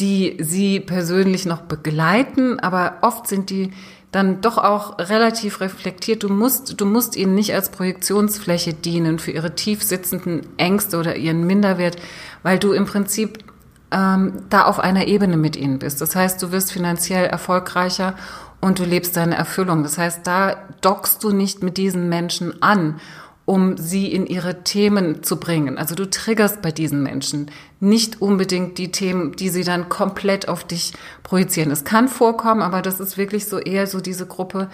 die 0.00 0.36
sie 0.40 0.80
persönlich 0.80 1.46
noch 1.46 1.62
begleiten, 1.62 2.60
aber 2.60 2.98
oft 3.02 3.26
sind 3.26 3.50
die 3.50 3.72
dann 4.10 4.40
doch 4.40 4.56
auch 4.56 4.98
relativ 4.98 5.60
reflektiert. 5.60 6.22
Du 6.22 6.28
musst, 6.28 6.80
du 6.80 6.86
musst 6.86 7.16
ihnen 7.16 7.34
nicht 7.34 7.54
als 7.54 7.70
Projektionsfläche 7.70 8.72
dienen 8.72 9.18
für 9.18 9.32
ihre 9.32 9.54
tief 9.54 9.82
sitzenden 9.82 10.46
Ängste 10.56 10.98
oder 10.98 11.16
ihren 11.16 11.46
Minderwert, 11.46 11.96
weil 12.42 12.58
du 12.58 12.72
im 12.72 12.86
Prinzip 12.86 13.44
ähm, 13.90 14.44
da 14.48 14.64
auf 14.64 14.80
einer 14.80 15.06
Ebene 15.06 15.36
mit 15.36 15.56
ihnen 15.56 15.78
bist. 15.78 16.00
Das 16.00 16.16
heißt, 16.16 16.42
du 16.42 16.52
wirst 16.52 16.72
finanziell 16.72 17.26
erfolgreicher 17.26 18.14
und 18.60 18.78
du 18.78 18.84
lebst 18.84 19.16
deine 19.16 19.36
Erfüllung. 19.36 19.82
Das 19.82 19.98
heißt, 19.98 20.26
da 20.26 20.56
dockst 20.80 21.22
du 21.22 21.30
nicht 21.30 21.62
mit 21.62 21.76
diesen 21.76 22.08
Menschen 22.08 22.62
an, 22.62 23.00
um 23.48 23.78
sie 23.78 24.12
in 24.12 24.26
ihre 24.26 24.62
Themen 24.62 25.22
zu 25.22 25.40
bringen. 25.40 25.78
Also 25.78 25.94
du 25.94 26.10
triggerst 26.10 26.60
bei 26.60 26.70
diesen 26.70 27.02
Menschen 27.02 27.50
nicht 27.80 28.20
unbedingt 28.20 28.76
die 28.76 28.92
Themen, 28.92 29.34
die 29.36 29.48
sie 29.48 29.64
dann 29.64 29.88
komplett 29.88 30.48
auf 30.48 30.64
dich 30.64 30.92
projizieren. 31.22 31.70
Es 31.70 31.84
kann 31.84 32.08
vorkommen, 32.08 32.60
aber 32.60 32.82
das 32.82 33.00
ist 33.00 33.16
wirklich 33.16 33.46
so 33.46 33.58
eher 33.58 33.86
so 33.86 34.02
diese 34.02 34.26
Gruppe, 34.26 34.68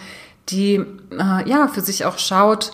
die 0.48 0.84
äh, 1.12 1.48
ja 1.48 1.68
für 1.68 1.82
sich 1.82 2.04
auch 2.04 2.18
schaut, 2.18 2.72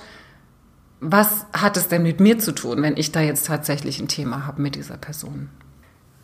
was 1.00 1.44
hat 1.52 1.76
es 1.76 1.88
denn 1.88 2.02
mit 2.02 2.18
mir 2.18 2.38
zu 2.38 2.52
tun, 2.52 2.80
wenn 2.80 2.96
ich 2.96 3.12
da 3.12 3.20
jetzt 3.20 3.44
tatsächlich 3.44 4.00
ein 4.00 4.08
Thema 4.08 4.46
habe 4.46 4.62
mit 4.62 4.76
dieser 4.76 4.96
Person. 4.96 5.50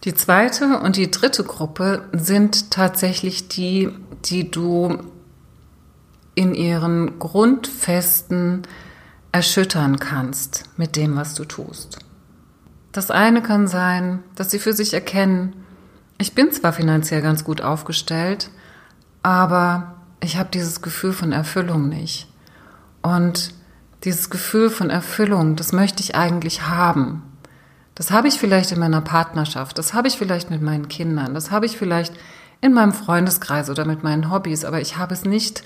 Die 0.05 0.15
zweite 0.15 0.79
und 0.79 0.97
die 0.97 1.11
dritte 1.11 1.45
Gruppe 1.45 2.03
sind 2.13 2.71
tatsächlich 2.71 3.49
die, 3.49 3.91
die 4.25 4.51
du 4.51 5.01
in 6.35 6.55
ihren 6.55 7.19
Grundfesten 7.19 8.63
erschüttern 9.33 9.99
kannst 9.99 10.65
mit 10.77 10.97
dem, 10.97 11.17
was 11.17 11.35
du 11.35 11.45
tust. 11.45 11.99
Das 12.93 13.11
eine 13.11 13.43
kann 13.43 13.69
sein, 13.69 14.23
dass 14.35 14.51
sie 14.51 14.59
für 14.59 14.73
sich 14.73 14.95
erkennen, 14.95 15.55
ich 16.19 16.35
bin 16.35 16.51
zwar 16.51 16.73
finanziell 16.73 17.21
ganz 17.21 17.45
gut 17.45 17.61
aufgestellt, 17.61 18.51
aber 19.23 19.97
ich 20.21 20.39
habe 20.39 20.49
dieses 20.53 20.81
Gefühl 20.81 21.13
von 21.13 21.33
Erfüllung 21.33 21.89
nicht. 21.89 22.27
Und 23.03 23.53
dieses 24.05 24.31
Gefühl 24.31 24.71
von 24.71 24.89
Erfüllung, 24.89 25.57
das 25.57 25.73
möchte 25.73 26.03
ich 26.03 26.15
eigentlich 26.15 26.63
haben. 26.69 27.23
Das 27.95 28.11
habe 28.11 28.29
ich 28.29 28.39
vielleicht 28.39 28.73
in 28.73 28.79
meiner 28.79 29.01
Partnerschaft, 29.01 29.79
das 29.79 29.95
habe 29.95 30.09
ich 30.09 30.17
vielleicht 30.17 30.51
mit 30.51 30.63
meinen 30.63 30.89
Kindern, 30.89 31.35
das 31.35 31.51
habe 31.51 31.67
ich 31.67 31.77
vielleicht 31.77 32.15
in 32.61 32.73
meinem 32.73 32.93
Freundeskreis 32.93 33.71
oder 33.71 33.85
mit 33.85 34.03
meinen 34.03 34.31
Hobbys, 34.31 34.65
aber 34.65 34.81
ich 34.81 34.97
habe 34.97 35.15
es 35.15 35.25
nicht 35.25 35.63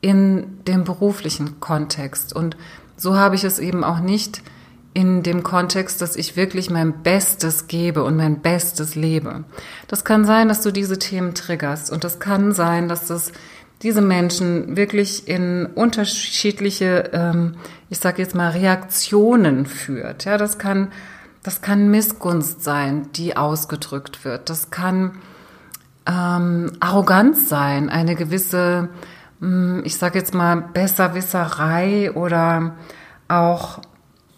in 0.00 0.64
dem 0.64 0.84
beruflichen 0.84 1.60
Kontext. 1.60 2.34
Und 2.34 2.56
so 3.00 3.16
habe 3.16 3.34
ich 3.34 3.44
es 3.44 3.58
eben 3.58 3.82
auch 3.84 4.00
nicht 4.00 4.42
in 4.92 5.22
dem 5.22 5.42
Kontext, 5.42 6.02
dass 6.02 6.16
ich 6.16 6.36
wirklich 6.36 6.68
mein 6.68 7.02
Bestes 7.02 7.68
gebe 7.68 8.02
und 8.02 8.16
mein 8.16 8.40
Bestes 8.40 8.94
lebe. 8.94 9.44
Das 9.86 10.04
kann 10.04 10.24
sein, 10.24 10.48
dass 10.48 10.62
du 10.62 10.72
diese 10.72 10.98
Themen 10.98 11.34
triggerst 11.34 11.90
und 11.90 12.04
das 12.04 12.18
kann 12.18 12.52
sein, 12.52 12.88
dass 12.88 13.06
das 13.06 13.32
diese 13.82 14.02
Menschen 14.02 14.76
wirklich 14.76 15.26
in 15.26 15.66
unterschiedliche, 15.66 17.10
ähm, 17.12 17.54
ich 17.88 17.98
sage 17.98 18.20
jetzt 18.20 18.34
mal, 18.34 18.50
Reaktionen 18.50 19.64
führt. 19.64 20.24
Ja, 20.26 20.36
das 20.36 20.58
kann 20.58 20.88
das 21.42 21.62
kann 21.62 21.90
Missgunst 21.90 22.62
sein, 22.62 23.10
die 23.14 23.36
ausgedrückt 23.36 24.24
wird. 24.24 24.50
Das 24.50 24.70
kann 24.70 25.12
ähm, 26.06 26.72
Arroganz 26.80 27.48
sein, 27.48 27.88
eine 27.88 28.14
gewisse, 28.14 28.88
ich 29.84 29.96
sage 29.96 30.18
jetzt 30.18 30.34
mal, 30.34 30.56
Besserwisserei 30.56 32.12
oder 32.12 32.76
auch 33.28 33.80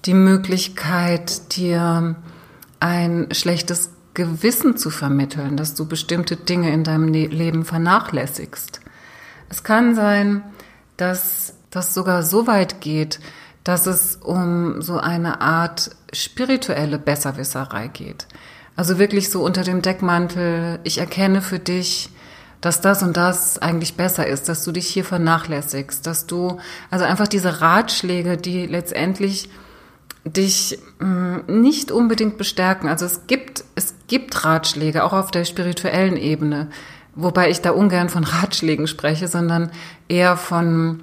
die 0.04 0.14
Möglichkeit, 0.14 1.56
dir 1.56 2.16
ein 2.78 3.28
schlechtes 3.32 3.90
Gewissen 4.14 4.76
zu 4.76 4.90
vermitteln, 4.90 5.56
dass 5.56 5.74
du 5.74 5.86
bestimmte 5.86 6.36
Dinge 6.36 6.72
in 6.72 6.84
deinem 6.84 7.06
ne-, 7.06 7.26
Leben 7.26 7.64
vernachlässigst. 7.64 8.80
Es 9.48 9.64
kann 9.64 9.94
sein, 9.94 10.42
dass 10.96 11.54
das 11.70 11.94
sogar 11.94 12.22
so 12.22 12.46
weit 12.46 12.80
geht, 12.80 13.20
dass 13.64 13.86
es 13.86 14.16
um 14.16 14.82
so 14.82 14.98
eine 14.98 15.40
Art 15.40 15.90
spirituelle 16.12 16.98
Besserwisserei 16.98 17.88
geht. 17.88 18.26
Also 18.76 18.98
wirklich 18.98 19.30
so 19.30 19.44
unter 19.44 19.62
dem 19.62 19.82
Deckmantel, 19.82 20.80
ich 20.84 20.98
erkenne 20.98 21.42
für 21.42 21.58
dich, 21.58 22.10
dass 22.62 22.80
das 22.80 23.02
und 23.02 23.16
das 23.16 23.60
eigentlich 23.60 23.96
besser 23.96 24.26
ist, 24.26 24.48
dass 24.48 24.64
du 24.64 24.72
dich 24.72 24.86
hier 24.86 25.04
vernachlässigst, 25.04 26.06
dass 26.06 26.26
du, 26.26 26.58
also 26.90 27.04
einfach 27.04 27.28
diese 27.28 27.60
Ratschläge, 27.60 28.38
die 28.38 28.66
letztendlich 28.66 29.50
dich 30.24 30.78
mh, 31.00 31.42
hm, 31.46 31.60
nicht 31.60 31.90
unbedingt 31.90 32.38
bestärken. 32.38 32.88
Also 32.88 33.04
es 33.04 33.26
gibt, 33.26 33.64
es 33.74 33.94
gibt 34.06 34.44
Ratschläge, 34.44 35.02
auch 35.02 35.12
auf 35.12 35.32
der 35.32 35.44
spirituellen 35.44 36.16
Ebene, 36.16 36.68
wobei 37.16 37.50
ich 37.50 37.60
da 37.60 37.72
ungern 37.72 38.08
von 38.08 38.24
Ratschlägen 38.24 38.86
spreche, 38.86 39.26
sondern 39.26 39.72
eher 40.08 40.36
von 40.36 41.00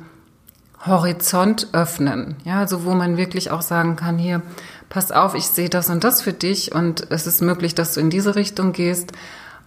Horizont 0.85 1.67
öffnen. 1.73 2.37
Ja, 2.45 2.59
also 2.59 2.85
wo 2.85 2.93
man 2.93 3.17
wirklich 3.17 3.51
auch 3.51 3.61
sagen 3.61 3.97
kann, 3.97 4.17
hier, 4.17 4.41
pass 4.87 5.11
auf, 5.11 5.35
ich 5.35 5.47
sehe 5.47 5.67
das 5.67 5.89
und 5.89 6.05
das 6.05 6.21
für 6.21 6.31
dich 6.31 6.73
und 6.73 7.11
es 7.11 7.27
ist 7.27 7.41
möglich, 7.41 7.75
dass 7.75 7.95
du 7.95 7.99
in 7.99 8.09
diese 8.09 8.35
Richtung 8.35 8.71
gehst 8.71 9.11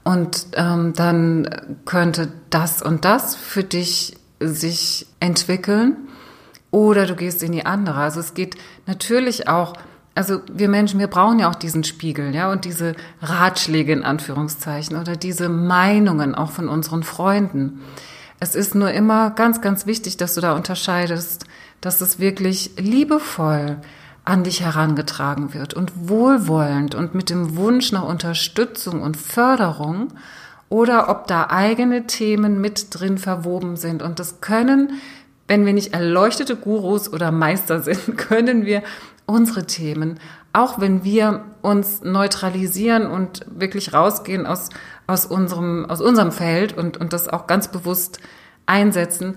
und 0.04 0.46
ähm, 0.54 0.92
dann 0.94 1.78
könnte 1.84 2.32
das 2.50 2.82
und 2.82 3.04
das 3.04 3.36
für 3.36 3.64
dich 3.64 4.16
sich 4.40 5.06
entwickeln 5.20 5.96
oder 6.70 7.06
du 7.06 7.14
gehst 7.14 7.42
in 7.42 7.52
die 7.52 7.66
andere. 7.66 8.00
Also 8.00 8.18
es 8.18 8.34
geht 8.34 8.56
natürlich 8.86 9.48
auch, 9.48 9.74
also 10.14 10.40
wir 10.52 10.68
Menschen, 10.68 10.98
wir 10.98 11.06
brauchen 11.06 11.38
ja 11.38 11.48
auch 11.48 11.54
diesen 11.54 11.84
Spiegel, 11.84 12.34
ja, 12.34 12.50
und 12.50 12.64
diese 12.64 12.96
Ratschläge 13.20 13.92
in 13.92 14.02
Anführungszeichen 14.02 14.96
oder 14.96 15.16
diese 15.16 15.48
Meinungen 15.48 16.34
auch 16.34 16.50
von 16.50 16.68
unseren 16.68 17.04
Freunden. 17.04 17.80
Es 18.40 18.56
ist 18.56 18.74
nur 18.74 18.90
immer 18.90 19.30
ganz, 19.30 19.60
ganz 19.60 19.86
wichtig, 19.86 20.16
dass 20.16 20.34
du 20.34 20.40
da 20.40 20.54
unterscheidest, 20.56 21.46
dass 21.80 22.00
es 22.00 22.18
wirklich 22.18 22.72
liebevoll 22.76 23.76
an 24.24 24.44
dich 24.44 24.62
herangetragen 24.62 25.52
wird 25.52 25.74
und 25.74 25.92
wohlwollend 26.08 26.94
und 26.94 27.14
mit 27.14 27.30
dem 27.30 27.56
Wunsch 27.56 27.92
nach 27.92 28.04
Unterstützung 28.04 29.02
und 29.02 29.16
Förderung 29.16 30.08
oder 30.68 31.08
ob 31.08 31.26
da 31.26 31.48
eigene 31.50 32.06
Themen 32.06 32.60
mit 32.60 32.86
drin 32.90 33.18
verwoben 33.18 33.76
sind. 33.76 34.02
Und 34.02 34.18
das 34.18 34.40
können, 34.40 35.00
wenn 35.48 35.66
wir 35.66 35.72
nicht 35.72 35.92
erleuchtete 35.92 36.56
Gurus 36.56 37.12
oder 37.12 37.32
Meister 37.32 37.80
sind, 37.82 38.16
können 38.16 38.64
wir 38.64 38.82
unsere 39.26 39.66
Themen, 39.66 40.20
auch 40.52 40.80
wenn 40.80 41.04
wir 41.04 41.44
uns 41.62 42.02
neutralisieren 42.02 43.06
und 43.06 43.44
wirklich 43.48 43.92
rausgehen 43.92 44.46
aus, 44.46 44.68
aus, 45.06 45.26
unserem, 45.26 45.86
aus 45.86 46.00
unserem 46.00 46.32
Feld 46.32 46.76
und, 46.76 46.96
und 46.96 47.12
das 47.12 47.28
auch 47.28 47.46
ganz 47.46 47.68
bewusst 47.68 48.20
einsetzen, 48.66 49.36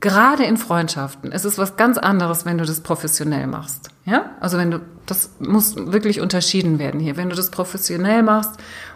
gerade 0.00 0.44
in 0.44 0.56
Freundschaften 0.56 1.32
ist 1.32 1.44
es 1.44 1.58
was 1.58 1.76
ganz 1.76 1.98
anderes, 1.98 2.44
wenn 2.44 2.58
du 2.58 2.64
das 2.64 2.80
professionell 2.80 3.46
machst. 3.46 3.90
Ja? 4.04 4.30
Also 4.40 4.58
wenn 4.58 4.70
du, 4.70 4.80
das 5.06 5.30
muss 5.38 5.76
wirklich 5.76 6.20
unterschieden 6.20 6.78
werden 6.78 7.00
hier. 7.00 7.16
Wenn 7.16 7.30
du 7.30 7.36
das 7.36 7.50
professionell 7.50 8.22
machst 8.22 8.52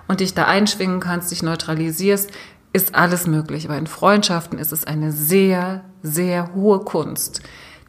und 0.07 0.21
dich 0.21 0.35
da 0.35 0.47
einschwingen 0.47 1.01
kannst, 1.01 1.31
dich 1.31 1.43
neutralisierst, 1.43 2.31
ist 2.73 2.95
alles 2.95 3.27
möglich. 3.27 3.67
Aber 3.67 3.79
in 3.79 3.87
Freundschaften 3.87 4.59
ist 4.59 4.73
es 4.73 4.87
eine 4.87 5.13
sehr, 5.13 5.83
sehr 6.03 6.55
hohe 6.55 6.81
Kunst, 6.81 7.43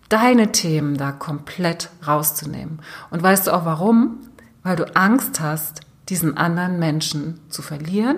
deine 0.07 0.51
Themen 0.51 0.97
da 0.97 1.11
komplett 1.11 1.89
rauszunehmen. 2.07 2.81
Und 3.11 3.21
weißt 3.21 3.47
du 3.47 3.51
auch 3.51 3.65
warum? 3.65 4.19
Weil 4.63 4.75
du 4.75 4.95
Angst 4.95 5.39
hast, 5.39 5.81
diesen 6.09 6.37
anderen 6.37 6.79
Menschen 6.79 7.39
zu 7.49 7.61
verlieren 7.61 8.17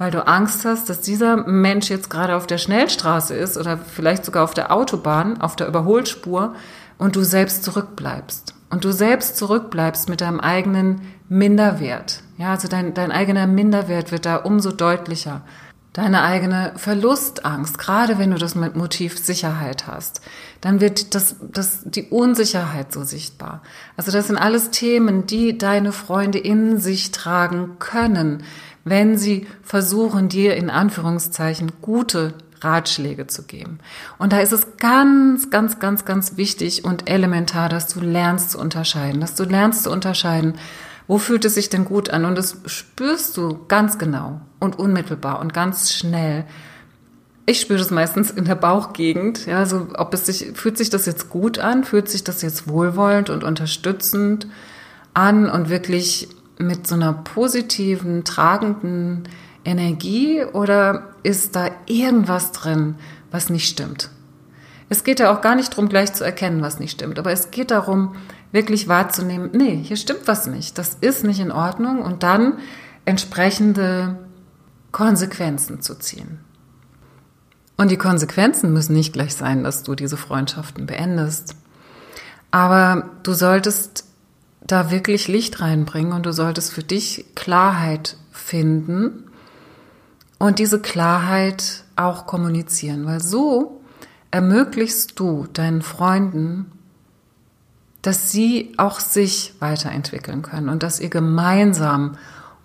weil 0.00 0.10
du 0.10 0.26
Angst 0.26 0.64
hast, 0.64 0.88
dass 0.88 1.02
dieser 1.02 1.36
Mensch 1.36 1.90
jetzt 1.90 2.08
gerade 2.08 2.34
auf 2.34 2.46
der 2.46 2.56
Schnellstraße 2.56 3.34
ist 3.34 3.58
oder 3.58 3.76
vielleicht 3.76 4.24
sogar 4.24 4.44
auf 4.44 4.54
der 4.54 4.72
Autobahn, 4.72 5.42
auf 5.42 5.56
der 5.56 5.68
Überholspur 5.68 6.54
und 6.96 7.16
du 7.16 7.22
selbst 7.22 7.64
zurückbleibst. 7.64 8.54
und 8.70 8.84
du 8.84 8.92
selbst 8.92 9.36
zurückbleibst 9.36 10.08
mit 10.08 10.22
deinem 10.22 10.40
eigenen 10.40 11.02
Minderwert, 11.28 12.22
ja, 12.38 12.52
also 12.52 12.66
dein, 12.66 12.94
dein 12.94 13.12
eigener 13.12 13.46
Minderwert 13.46 14.10
wird 14.10 14.24
da 14.24 14.36
umso 14.36 14.70
deutlicher. 14.70 15.42
Deine 15.92 16.22
eigene 16.22 16.72
Verlustangst, 16.76 17.76
gerade 17.76 18.16
wenn 18.16 18.30
du 18.30 18.38
das 18.38 18.54
mit 18.54 18.76
Motiv 18.76 19.18
Sicherheit 19.18 19.88
hast, 19.88 20.20
dann 20.60 20.80
wird 20.80 21.16
das, 21.16 21.34
das, 21.42 21.80
die 21.84 22.04
Unsicherheit 22.04 22.92
so 22.92 23.02
sichtbar. 23.02 23.60
Also 23.96 24.12
das 24.12 24.28
sind 24.28 24.36
alles 24.36 24.70
Themen, 24.70 25.26
die 25.26 25.58
deine 25.58 25.90
Freunde 25.90 26.38
in 26.38 26.78
sich 26.78 27.10
tragen 27.10 27.76
können, 27.80 28.44
wenn 28.84 29.18
sie 29.18 29.46
versuchen, 29.62 30.28
dir 30.28 30.56
in 30.56 30.70
Anführungszeichen 30.70 31.72
gute 31.82 32.34
Ratschläge 32.62 33.26
zu 33.26 33.44
geben. 33.44 33.78
Und 34.18 34.32
da 34.32 34.40
ist 34.40 34.52
es 34.52 34.76
ganz, 34.76 35.50
ganz, 35.50 35.78
ganz, 35.78 36.04
ganz 36.04 36.36
wichtig 36.36 36.84
und 36.84 37.08
elementar, 37.08 37.68
dass 37.68 37.88
du 37.88 38.00
lernst 38.00 38.52
zu 38.52 38.58
unterscheiden, 38.58 39.20
dass 39.20 39.34
du 39.34 39.44
lernst 39.44 39.84
zu 39.84 39.90
unterscheiden, 39.90 40.54
wo 41.06 41.18
fühlt 41.18 41.44
es 41.44 41.54
sich 41.54 41.68
denn 41.68 41.84
gut 41.84 42.10
an? 42.10 42.24
Und 42.24 42.38
das 42.38 42.58
spürst 42.66 43.36
du 43.36 43.66
ganz 43.66 43.98
genau 43.98 44.40
und 44.60 44.78
unmittelbar 44.78 45.40
und 45.40 45.52
ganz 45.52 45.92
schnell. 45.92 46.44
Ich 47.46 47.60
spüre 47.60 47.80
das 47.80 47.90
meistens 47.90 48.30
in 48.30 48.44
der 48.44 48.54
Bauchgegend. 48.54 49.46
Ja, 49.46 49.58
also 49.58 49.88
ob 49.94 50.14
es 50.14 50.26
sich, 50.26 50.52
fühlt 50.54 50.78
sich 50.78 50.88
das 50.88 51.06
jetzt 51.06 51.28
gut 51.28 51.58
an? 51.58 51.82
Fühlt 51.82 52.08
sich 52.08 52.22
das 52.22 52.42
jetzt 52.42 52.68
wohlwollend 52.68 53.28
und 53.28 53.42
unterstützend 53.42 54.46
an 55.12 55.50
und 55.50 55.68
wirklich 55.68 56.28
mit 56.60 56.86
so 56.86 56.94
einer 56.94 57.12
positiven, 57.12 58.24
tragenden 58.24 59.24
Energie 59.64 60.44
oder 60.44 61.14
ist 61.22 61.56
da 61.56 61.70
irgendwas 61.86 62.52
drin, 62.52 62.96
was 63.30 63.50
nicht 63.50 63.68
stimmt? 63.68 64.10
Es 64.88 65.04
geht 65.04 65.20
ja 65.20 65.32
auch 65.32 65.40
gar 65.40 65.54
nicht 65.54 65.72
darum, 65.72 65.88
gleich 65.88 66.12
zu 66.12 66.24
erkennen, 66.24 66.62
was 66.62 66.80
nicht 66.80 66.92
stimmt, 66.92 67.18
aber 67.18 67.32
es 67.32 67.50
geht 67.50 67.70
darum, 67.70 68.14
wirklich 68.52 68.88
wahrzunehmen, 68.88 69.50
nee, 69.52 69.76
hier 69.76 69.96
stimmt 69.96 70.26
was 70.26 70.46
nicht, 70.46 70.76
das 70.78 70.96
ist 71.00 71.24
nicht 71.24 71.38
in 71.38 71.52
Ordnung 71.52 72.02
und 72.02 72.22
dann 72.22 72.54
entsprechende 73.04 74.18
Konsequenzen 74.92 75.80
zu 75.80 75.94
ziehen. 75.94 76.40
Und 77.76 77.90
die 77.90 77.96
Konsequenzen 77.96 78.72
müssen 78.72 78.92
nicht 78.92 79.12
gleich 79.12 79.34
sein, 79.34 79.62
dass 79.62 79.84
du 79.84 79.94
diese 79.94 80.16
Freundschaften 80.16 80.86
beendest, 80.86 81.54
aber 82.50 83.08
du 83.22 83.32
solltest 83.32 84.09
da 84.60 84.90
wirklich 84.90 85.28
Licht 85.28 85.60
reinbringen 85.60 86.12
und 86.12 86.26
du 86.26 86.32
solltest 86.32 86.72
für 86.72 86.82
dich 86.82 87.26
Klarheit 87.34 88.16
finden 88.30 89.24
und 90.38 90.58
diese 90.58 90.80
Klarheit 90.80 91.84
auch 91.96 92.26
kommunizieren, 92.26 93.06
weil 93.06 93.20
so 93.20 93.80
ermöglichst 94.30 95.18
du 95.18 95.46
deinen 95.52 95.82
Freunden 95.82 96.72
dass 98.02 98.30
sie 98.30 98.72
auch 98.76 99.00
sich 99.00 99.54
weiterentwickeln 99.58 100.42
können 100.42 100.68
und 100.68 100.82
dass 100.82 101.00
ihr 101.00 101.10
gemeinsam 101.10 102.16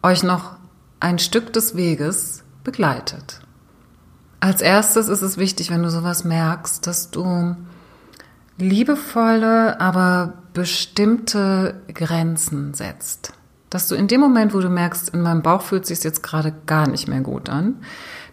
euch 0.02 0.24
noch 0.24 0.56
ein 1.00 1.20
Stück 1.20 1.52
des 1.52 1.76
Weges 1.76 2.44
begleitet. 2.64 3.42
Als 4.40 4.62
erstes 4.62 5.08
ist 5.08 5.22
es 5.22 5.38
wichtig, 5.38 5.72
wenn 5.72 5.84
du 5.84 5.90
sowas 5.90 6.24
merkst, 6.24 6.86
dass 6.88 7.12
du 7.12 7.56
liebevolle, 8.58 9.80
aber 9.82 10.34
bestimmte 10.56 11.76
Grenzen 11.94 12.74
setzt. 12.74 13.34
Dass 13.70 13.88
du 13.88 13.96
in 13.96 14.08
dem 14.08 14.22
Moment, 14.22 14.56
wo 14.56 14.60
du 14.60 14.70
merkst, 14.70 15.10
in 15.10 15.22
meinem 15.22 15.44
Bauch 15.44 15.62
fühlt 15.62 15.86
sich 15.86 16.04
jetzt 16.04 16.24
gerade 16.24 16.54
gar 16.66 16.88
nicht 16.88 17.08
mehr 17.08 17.22
gut 17.22 17.50
an, 17.50 17.76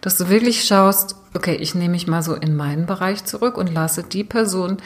dass 0.01 0.17
du 0.17 0.29
wirklich 0.29 0.63
schaust, 0.63 1.15
okay, 1.35 1.55
ich 1.55 1.75
nehme 1.75 1.91
mich 1.91 2.07
mal 2.07 2.23
so 2.23 2.33
in 2.33 2.55
meinen 2.55 2.85
Bereich 2.85 3.25
zurück 3.25 3.57
und 3.57 3.71
lasse 3.71 4.03
die 4.03 4.23
Person 4.23 4.77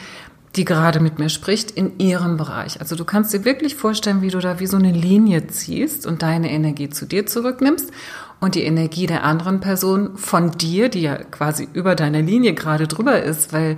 die 0.56 0.64
gerade 0.64 1.00
mit 1.00 1.18
mir 1.18 1.28
spricht, 1.28 1.70
in 1.70 1.98
ihrem 1.98 2.36
Bereich. 2.36 2.80
Also 2.80 2.96
du 2.96 3.04
kannst 3.04 3.32
dir 3.32 3.44
wirklich 3.44 3.76
vorstellen, 3.76 4.22
wie 4.22 4.30
du 4.30 4.38
da 4.38 4.58
wie 4.60 4.66
so 4.66 4.76
eine 4.76 4.92
Linie 4.92 5.46
ziehst 5.46 6.06
und 6.06 6.22
deine 6.22 6.50
Energie 6.50 6.88
zu 6.88 7.06
dir 7.06 7.26
zurücknimmst 7.26 7.92
und 8.40 8.54
die 8.54 8.64
Energie 8.64 9.06
der 9.06 9.24
anderen 9.24 9.60
Person 9.60 10.16
von 10.16 10.52
dir, 10.52 10.88
die 10.88 11.02
ja 11.02 11.16
quasi 11.16 11.68
über 11.72 11.94
deiner 11.94 12.22
Linie 12.22 12.54
gerade 12.54 12.88
drüber 12.88 13.22
ist, 13.22 13.52
weil, 13.52 13.76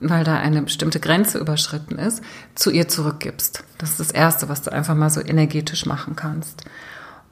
weil 0.00 0.24
da 0.24 0.36
eine 0.36 0.62
bestimmte 0.62 1.00
Grenze 1.00 1.38
überschritten 1.38 1.98
ist, 1.98 2.22
zu 2.54 2.70
ihr 2.70 2.88
zurückgibst. 2.88 3.64
Das 3.78 3.90
ist 3.90 4.00
das 4.00 4.10
Erste, 4.10 4.48
was 4.48 4.62
du 4.62 4.72
einfach 4.72 4.94
mal 4.94 5.10
so 5.10 5.20
energetisch 5.20 5.86
machen 5.86 6.16
kannst. 6.16 6.64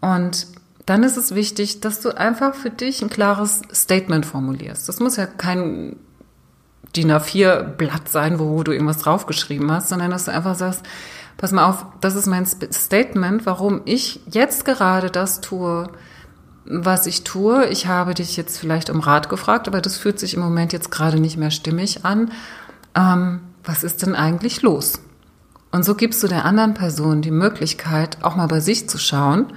Und 0.00 0.46
dann 0.85 1.02
ist 1.02 1.16
es 1.16 1.35
wichtig, 1.35 1.81
dass 1.81 2.00
du 2.00 2.16
einfach 2.16 2.55
für 2.55 2.70
dich 2.70 3.02
ein 3.02 3.11
klares 3.11 3.62
Statement 3.72 4.24
formulierst. 4.24 4.88
Das 4.88 5.00
muss 5.00 5.16
ja 5.16 5.26
kein 5.26 5.96
DIN 6.94 7.11
A4-Blatt 7.11 8.09
sein, 8.09 8.38
wo 8.38 8.62
du 8.62 8.72
irgendwas 8.72 8.98
draufgeschrieben 8.98 9.70
hast, 9.70 9.88
sondern 9.88 10.11
dass 10.11 10.26
du 10.26 10.33
einfach 10.33 10.55
sagst, 10.55 10.83
pass 11.37 11.52
mal 11.52 11.66
auf, 11.66 11.87
das 12.00 12.14
ist 12.14 12.26
mein 12.26 12.46
Statement, 12.46 13.46
warum 13.46 13.83
ich 13.85 14.20
jetzt 14.31 14.64
gerade 14.64 15.11
das 15.11 15.40
tue, 15.40 15.88
was 16.68 17.07
ich 17.07 17.24
tue. 17.24 17.66
Ich 17.66 17.87
habe 17.87 18.14
dich 18.14 18.37
jetzt 18.37 18.59
vielleicht 18.59 18.90
um 18.90 19.00
Rat 19.00 19.29
gefragt, 19.29 19.68
aber 19.68 19.81
das 19.81 19.96
fühlt 19.96 20.18
sich 20.18 20.35
im 20.35 20.40
Moment 20.40 20.72
jetzt 20.72 20.90
gerade 20.90 21.20
nicht 21.20 21.37
mehr 21.37 21.50
stimmig 21.50 22.05
an. 22.05 22.33
Ähm, 22.94 23.40
was 23.64 23.85
ist 23.85 24.02
denn 24.02 24.14
eigentlich 24.14 24.62
los? 24.62 25.00
Und 25.72 25.85
so 25.85 25.94
gibst 25.94 26.22
du 26.22 26.29
der 26.29 26.44
anderen 26.44 26.74
Person 26.74 27.22
die 27.22 27.31
Möglichkeit, 27.31 28.18
auch 28.22 28.37
mal 28.37 28.46
bei 28.46 28.61
sich 28.61 28.88
zu 28.88 28.98
schauen, 28.98 29.52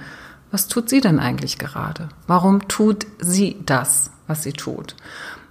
was 0.50 0.66
tut 0.66 0.88
sie 0.88 1.00
denn 1.00 1.20
eigentlich 1.20 1.58
gerade? 1.58 2.08
Warum 2.26 2.66
tut 2.66 3.06
sie 3.20 3.56
das, 3.64 4.10
was 4.26 4.42
sie 4.42 4.52
tut? 4.52 4.96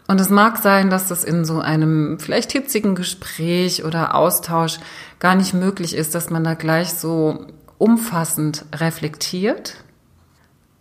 Und 0.08 0.19
es 0.19 0.30
mag 0.30 0.58
sein, 0.58 0.89
dass 0.89 1.08
das 1.08 1.24
in 1.24 1.45
so 1.45 1.60
einem 1.60 2.19
vielleicht 2.19 2.52
hitzigen 2.52 2.95
Gespräch 2.95 3.86
oder 3.86 4.15
Austausch 4.15 4.80
gar 5.19 5.36
nicht 5.36 5.54
möglich 5.54 5.95
ist, 5.95 6.15
dass 6.15 6.30
man 6.30 6.43
da 6.43 6.56
gleich 6.56 6.93
so 6.93 7.45
umfassend 7.78 8.65
reflektiert. 8.76 9.76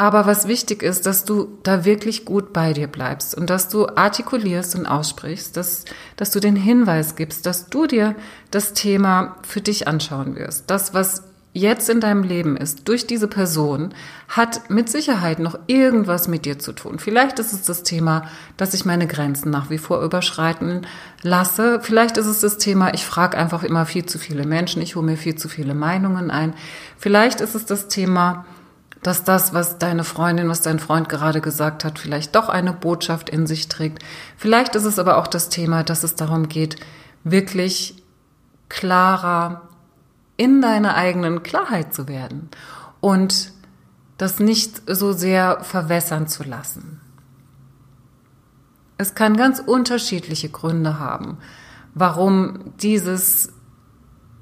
Aber 0.01 0.27
was 0.27 0.47
wichtig 0.47 0.85
ist, 0.85 1.07
dass 1.07 1.25
du 1.25 1.59
da 1.65 1.85
wirklich 1.85 2.25
gut 2.25 2.53
bei 2.53 2.73
dir 2.73 2.87
bleibst 2.87 3.37
und 3.37 3.51
dass 3.51 3.69
du 3.69 3.89
artikulierst 3.89 4.77
und 4.77 4.87
aussprichst, 4.87 5.57
dass, 5.57 5.87
dass 6.15 6.31
du 6.31 6.39
den 6.39 6.55
Hinweis 6.55 7.17
gibst, 7.17 7.47
dass 7.47 7.69
du 7.69 7.89
dir 7.89 8.15
das 8.53 8.75
Thema 8.75 9.37
für 9.43 9.61
dich 9.61 9.89
anschauen 9.89 10.37
wirst. 10.37 10.71
Das, 10.71 10.95
was 10.95 11.25
jetzt 11.53 11.89
in 11.89 12.01
deinem 12.01 12.23
Leben 12.23 12.57
ist, 12.57 12.87
durch 12.87 13.09
diese 13.09 13.27
Person, 13.27 13.93
hat 14.29 14.71
mit 14.71 14.89
Sicherheit 14.89 15.41
noch 15.41 15.59
irgendwas 15.67 16.29
mit 16.29 16.45
dir 16.45 16.61
zu 16.61 16.73
tun. 16.73 17.01
Vielleicht 17.01 17.41
ist 17.41 17.53
es 17.53 17.63
das 17.63 17.83
Thema, 17.83 18.23
dass 18.57 18.75
ich 18.75 18.85
meine 18.85 19.09
Grenzen 19.09 19.51
nach 19.51 19.69
wie 19.69 19.79
vor 19.79 20.03
überschreiten 20.03 20.87
lasse. 21.23 21.81
Vielleicht 21.83 22.19
ist 22.19 22.27
es 22.27 22.39
das 22.41 22.59
Thema, 22.59 22.95
ich 22.95 23.05
frage 23.05 23.37
einfach 23.37 23.65
immer 23.65 23.85
viel 23.85 24.07
zu 24.07 24.21
viele 24.21 24.47
Menschen, 24.47 24.81
ich 24.81 24.95
hole 24.95 25.07
mir 25.07 25.17
viel 25.17 25.35
zu 25.35 25.49
viele 25.49 25.75
Meinungen 25.75 26.31
ein. 26.31 26.55
Vielleicht 26.97 27.41
ist 27.41 27.57
es 27.57 27.65
das 27.65 27.89
Thema, 27.89 28.45
dass 29.03 29.25
das, 29.25 29.55
was 29.55 29.79
deine 29.79 30.05
Freundin, 30.05 30.49
was 30.49 30.61
dein 30.61 30.79
Freund 30.79 31.09
gerade 31.09 31.41
gesagt 31.41 31.85
hat, 31.85 31.99
vielleicht 31.99 32.35
doch 32.35 32.49
eine 32.49 32.73
Botschaft 32.73 33.31
in 33.31 33.47
sich 33.47 33.69
trägt. 33.69 34.03
Vielleicht 34.37 34.75
ist 34.75 34.85
es 34.85 34.99
aber 34.99 35.19
auch 35.19 35.27
das 35.27 35.49
Thema, 35.49 35.85
dass 35.85 36.03
es 36.03 36.15
darum 36.15 36.49
geht, 36.49 36.77
wirklich 37.25 38.03
klarer 38.69 39.63
in 40.37 40.61
deiner 40.63 40.95
eigenen 40.95 41.43
Klarheit 41.43 41.95
zu 41.95 42.09
werden 42.09 42.49
und 43.01 43.53
das 44.19 44.41
nicht 44.41 44.83
so 44.87 45.13
sehr 45.13 45.61
verwässern 45.63 46.27
zu 46.27 46.43
lassen. 46.43 47.01
Es 48.99 49.15
kann 49.15 49.37
ganz 49.37 49.61
unterschiedliche 49.61 50.49
Gründe 50.49 50.99
haben, 50.99 51.39
warum 51.95 52.73
dieses 52.81 53.53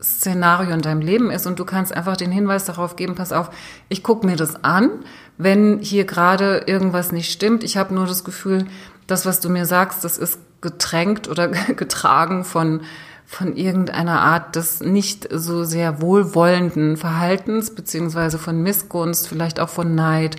Szenario 0.07 0.73
in 0.73 0.83
deinem 0.83 1.01
Leben 1.01 1.31
ist 1.31 1.47
und 1.47 1.59
du 1.59 1.65
kannst 1.65 1.95
einfach 1.95 2.17
den 2.17 2.31
Hinweis 2.31 2.65
darauf 2.65 2.97
geben, 2.97 3.15
pass 3.15 3.33
auf, 3.33 3.51
ich 3.89 4.03
gucke 4.03 4.27
mir 4.27 4.37
das 4.37 4.65
an, 4.65 4.91
wenn 5.39 5.81
hier 5.81 6.05
gerade 6.05 6.65
irgendwas 6.67 7.13
nicht 7.13 7.31
stimmt. 7.31 7.65
Ich 7.65 7.77
habe 7.77 7.95
nur 7.95 8.07
das 8.07 8.25
Gefühl, 8.25 8.67
das, 9.07 9.27
was 9.27 9.41
du 9.41 9.49
mir 9.49 9.67
sagst, 9.67 10.05
das 10.05 10.19
ist 10.19 10.39
getränkt 10.61 11.29
oder 11.29 11.49
getragen 11.77 12.45
von 12.45 12.81
von 13.29 13.57
irgendeiner 13.57 14.21
Art 14.21 14.55
des 14.55 14.81
nicht 14.81 15.27
so 15.33 15.65
sehr 15.65 16.01
wohlwollenden 16.01 16.97
Verhaltens, 16.97 17.75
beziehungsweise 17.75 18.39
von 18.39 18.63
Missgunst, 18.63 19.27
vielleicht 19.27 19.59
auch 19.59 19.69
von 19.69 19.97
Neid, 19.97 20.37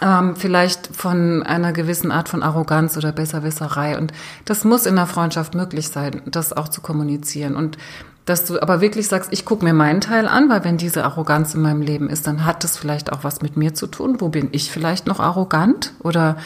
ähm, 0.00 0.36
vielleicht 0.36 0.86
von 0.94 1.42
einer 1.42 1.72
gewissen 1.72 2.12
Art 2.12 2.28
von 2.28 2.44
Arroganz 2.44 2.96
oder 2.96 3.10
Besserwisserei. 3.10 3.98
Und 3.98 4.12
das 4.44 4.64
muss 4.64 4.86
in 4.86 4.94
der 4.94 5.06
Freundschaft 5.06 5.56
möglich 5.56 5.88
sein, 5.88 6.22
das 6.26 6.52
auch 6.52 6.68
zu 6.68 6.80
kommunizieren. 6.80 7.56
Und 7.56 7.76
dass 8.26 8.44
du 8.44 8.60
aber 8.60 8.80
wirklich 8.80 9.08
sagst, 9.08 9.32
ich 9.32 9.44
gucke 9.44 9.64
mir 9.64 9.72
meinen 9.72 10.00
Teil 10.00 10.26
an, 10.26 10.50
weil 10.50 10.64
wenn 10.64 10.76
diese 10.76 11.04
Arroganz 11.04 11.54
in 11.54 11.62
meinem 11.62 11.80
Leben 11.80 12.10
ist, 12.10 12.26
dann 12.26 12.44
hat 12.44 12.64
das 12.64 12.76
vielleicht 12.76 13.12
auch 13.12 13.24
was 13.24 13.40
mit 13.40 13.56
mir 13.56 13.72
zu 13.72 13.86
tun. 13.86 14.20
Wo 14.20 14.28
bin 14.28 14.48
ich 14.50 14.70
vielleicht 14.70 15.06
noch 15.06 15.20
arrogant? 15.20 15.94
Oder 16.00 16.36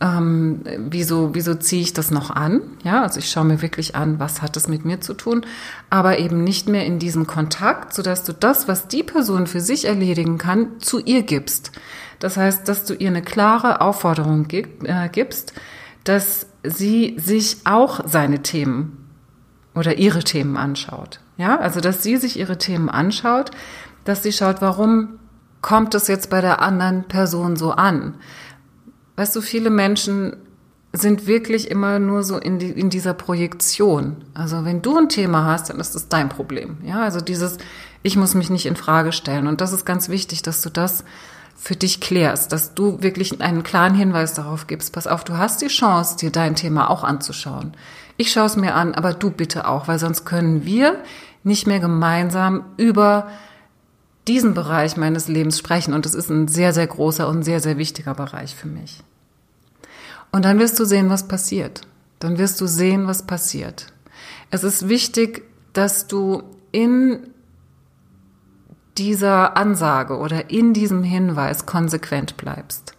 ähm, 0.00 0.60
wieso, 0.78 1.34
wieso 1.34 1.56
ziehe 1.56 1.82
ich 1.82 1.92
das 1.92 2.12
noch 2.12 2.30
an? 2.30 2.60
Ja, 2.84 3.02
also 3.02 3.18
ich 3.18 3.28
schaue 3.28 3.44
mir 3.44 3.60
wirklich 3.60 3.96
an, 3.96 4.20
was 4.20 4.40
hat 4.40 4.54
das 4.54 4.68
mit 4.68 4.84
mir 4.84 5.00
zu 5.00 5.14
tun, 5.14 5.44
aber 5.90 6.20
eben 6.20 6.44
nicht 6.44 6.68
mehr 6.68 6.86
in 6.86 7.00
diesem 7.00 7.26
Kontakt, 7.26 7.92
sodass 7.92 8.22
du 8.22 8.32
das, 8.32 8.68
was 8.68 8.86
die 8.86 9.02
Person 9.02 9.48
für 9.48 9.60
sich 9.60 9.86
erledigen 9.86 10.38
kann, 10.38 10.78
zu 10.78 11.00
ihr 11.00 11.22
gibst. 11.22 11.72
Das 12.20 12.36
heißt, 12.36 12.68
dass 12.68 12.84
du 12.84 12.94
ihr 12.94 13.08
eine 13.08 13.22
klare 13.22 13.80
Aufforderung 13.80 14.46
äh, 14.50 15.08
gibst, 15.10 15.54
dass 16.04 16.46
sie 16.62 17.16
sich 17.18 17.58
auch 17.64 18.00
seine 18.06 18.42
Themen 18.42 19.05
oder 19.76 19.98
ihre 19.98 20.24
Themen 20.24 20.56
anschaut. 20.56 21.20
Ja, 21.36 21.58
also 21.58 21.80
dass 21.80 22.02
sie 22.02 22.16
sich 22.16 22.38
ihre 22.38 22.58
Themen 22.58 22.88
anschaut, 22.88 23.50
dass 24.04 24.22
sie 24.22 24.32
schaut, 24.32 24.60
warum 24.60 25.18
kommt 25.60 25.94
es 25.94 26.08
jetzt 26.08 26.30
bei 26.30 26.40
der 26.40 26.62
anderen 26.62 27.04
Person 27.04 27.56
so 27.56 27.72
an? 27.72 28.14
Weißt 29.16 29.36
du, 29.36 29.40
viele 29.40 29.70
Menschen 29.70 30.36
sind 30.92 31.26
wirklich 31.26 31.70
immer 31.70 31.98
nur 31.98 32.22
so 32.22 32.38
in, 32.38 32.58
die, 32.58 32.70
in 32.70 32.90
dieser 32.90 33.12
Projektion. 33.12 34.24
Also 34.34 34.64
wenn 34.64 34.82
du 34.82 34.96
ein 34.96 35.08
Thema 35.08 35.44
hast, 35.44 35.68
dann 35.68 35.78
ist 35.78 35.94
das 35.94 36.08
dein 36.08 36.28
Problem. 36.28 36.78
Ja, 36.82 37.02
also 37.02 37.20
dieses, 37.20 37.58
ich 38.02 38.16
muss 38.16 38.34
mich 38.34 38.50
nicht 38.50 38.66
in 38.66 38.76
Frage 38.76 39.12
stellen. 39.12 39.46
Und 39.46 39.60
das 39.60 39.72
ist 39.72 39.84
ganz 39.84 40.08
wichtig, 40.08 40.42
dass 40.42 40.62
du 40.62 40.70
das 40.70 41.04
für 41.54 41.76
dich 41.76 42.00
klärst, 42.00 42.52
dass 42.52 42.74
du 42.74 43.02
wirklich 43.02 43.40
einen 43.40 43.62
klaren 43.62 43.94
Hinweis 43.94 44.34
darauf 44.34 44.66
gibst. 44.66 44.92
Pass 44.92 45.06
auf, 45.06 45.24
du 45.24 45.36
hast 45.36 45.62
die 45.62 45.68
Chance, 45.68 46.16
dir 46.16 46.30
dein 46.30 46.54
Thema 46.54 46.88
auch 46.90 47.02
anzuschauen. 47.02 47.72
Ich 48.16 48.32
schaue 48.32 48.46
es 48.46 48.56
mir 48.56 48.74
an, 48.74 48.94
aber 48.94 49.12
du 49.12 49.30
bitte 49.30 49.68
auch, 49.68 49.88
weil 49.88 49.98
sonst 49.98 50.24
können 50.24 50.64
wir 50.64 51.02
nicht 51.44 51.66
mehr 51.66 51.80
gemeinsam 51.80 52.64
über 52.76 53.28
diesen 54.26 54.54
Bereich 54.54 54.96
meines 54.96 55.28
Lebens 55.28 55.58
sprechen. 55.58 55.94
Und 55.94 56.06
es 56.06 56.14
ist 56.14 56.30
ein 56.30 56.48
sehr, 56.48 56.72
sehr 56.72 56.86
großer 56.86 57.28
und 57.28 57.42
sehr, 57.42 57.60
sehr 57.60 57.78
wichtiger 57.78 58.14
Bereich 58.14 58.54
für 58.54 58.68
mich. 58.68 59.02
Und 60.32 60.44
dann 60.44 60.58
wirst 60.58 60.78
du 60.78 60.84
sehen, 60.84 61.10
was 61.10 61.28
passiert. 61.28 61.82
Dann 62.18 62.38
wirst 62.38 62.60
du 62.60 62.66
sehen, 62.66 63.06
was 63.06 63.26
passiert. 63.26 63.92
Es 64.50 64.64
ist 64.64 64.88
wichtig, 64.88 65.44
dass 65.72 66.06
du 66.06 66.42
in 66.72 67.28
dieser 68.98 69.56
Ansage 69.56 70.16
oder 70.16 70.50
in 70.50 70.72
diesem 70.72 71.02
Hinweis 71.02 71.66
konsequent 71.66 72.36
bleibst. 72.36 72.95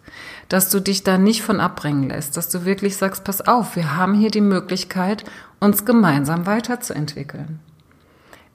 Dass 0.48 0.70
du 0.70 0.80
dich 0.80 1.04
da 1.04 1.18
nicht 1.18 1.42
von 1.42 1.60
abbringen 1.60 2.08
lässt, 2.08 2.36
dass 2.36 2.48
du 2.48 2.64
wirklich 2.64 2.96
sagst, 2.96 3.24
pass 3.24 3.46
auf, 3.46 3.76
wir 3.76 3.96
haben 3.96 4.14
hier 4.14 4.30
die 4.30 4.40
Möglichkeit, 4.40 5.24
uns 5.60 5.84
gemeinsam 5.84 6.46
weiterzuentwickeln. 6.46 7.60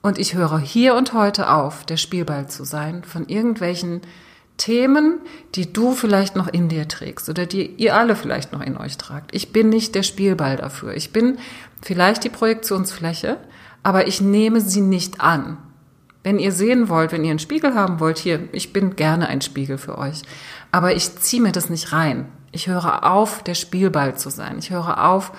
Und 0.01 0.17
ich 0.17 0.33
höre 0.35 0.59
hier 0.59 0.95
und 0.95 1.13
heute 1.13 1.49
auf, 1.49 1.85
der 1.85 1.97
Spielball 1.97 2.49
zu 2.49 2.65
sein 2.65 3.03
von 3.03 3.27
irgendwelchen 3.27 4.01
Themen, 4.57 5.19
die 5.55 5.71
du 5.71 5.93
vielleicht 5.93 6.35
noch 6.35 6.47
in 6.47 6.69
dir 6.69 6.87
trägst 6.87 7.29
oder 7.29 7.45
die 7.45 7.67
ihr 7.77 7.95
alle 7.95 8.15
vielleicht 8.15 8.53
noch 8.53 8.61
in 8.61 8.77
euch 8.77 8.97
tragt. 8.97 9.33
Ich 9.33 9.51
bin 9.51 9.69
nicht 9.69 9.95
der 9.95 10.03
Spielball 10.03 10.57
dafür. 10.57 10.93
Ich 10.93 11.11
bin 11.11 11.37
vielleicht 11.81 12.23
die 12.23 12.29
Projektionsfläche, 12.29 13.37
aber 13.81 14.07
ich 14.07 14.21
nehme 14.21 14.61
sie 14.61 14.81
nicht 14.81 15.21
an. 15.21 15.57
Wenn 16.23 16.39
ihr 16.39 16.51
sehen 16.51 16.87
wollt, 16.87 17.11
wenn 17.11 17.23
ihr 17.23 17.31
einen 17.31 17.39
Spiegel 17.39 17.73
haben 17.73 17.99
wollt, 17.99 18.17
hier, 18.17 18.47
ich 18.51 18.71
bin 18.71 18.95
gerne 18.95 19.27
ein 19.27 19.41
Spiegel 19.41 19.77
für 19.77 19.97
euch. 19.97 20.21
Aber 20.73 20.95
ich 20.95 21.15
ziehe 21.17 21.41
mir 21.41 21.51
das 21.51 21.69
nicht 21.69 21.93
rein. 21.93 22.25
Ich 22.51 22.67
höre 22.67 23.03
auf, 23.09 23.43
der 23.43 23.53
Spielball 23.53 24.17
zu 24.17 24.31
sein. 24.31 24.57
Ich 24.57 24.71
höre 24.71 25.05
auf, 25.05 25.31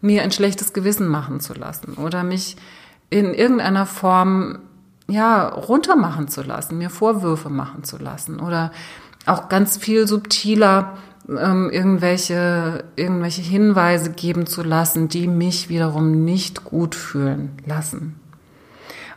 mir 0.00 0.22
ein 0.22 0.32
schlechtes 0.32 0.72
Gewissen 0.72 1.06
machen 1.06 1.38
zu 1.38 1.54
lassen 1.54 1.94
oder 1.94 2.24
mich 2.24 2.56
in 3.08 3.32
irgendeiner 3.32 3.86
Form 3.86 4.58
ja, 5.08 5.48
runtermachen 5.48 6.26
zu 6.26 6.42
lassen, 6.42 6.78
mir 6.78 6.90
Vorwürfe 6.90 7.50
machen 7.50 7.84
zu 7.84 7.98
lassen 7.98 8.40
oder 8.40 8.72
auch 9.26 9.48
ganz 9.48 9.76
viel 9.76 10.08
subtiler 10.08 10.96
ähm, 11.28 11.70
irgendwelche, 11.70 12.84
irgendwelche 12.96 13.42
Hinweise 13.42 14.10
geben 14.10 14.46
zu 14.46 14.62
lassen, 14.62 15.08
die 15.08 15.28
mich 15.28 15.68
wiederum 15.68 16.24
nicht 16.24 16.64
gut 16.64 16.96
fühlen 16.96 17.52
lassen. 17.64 18.19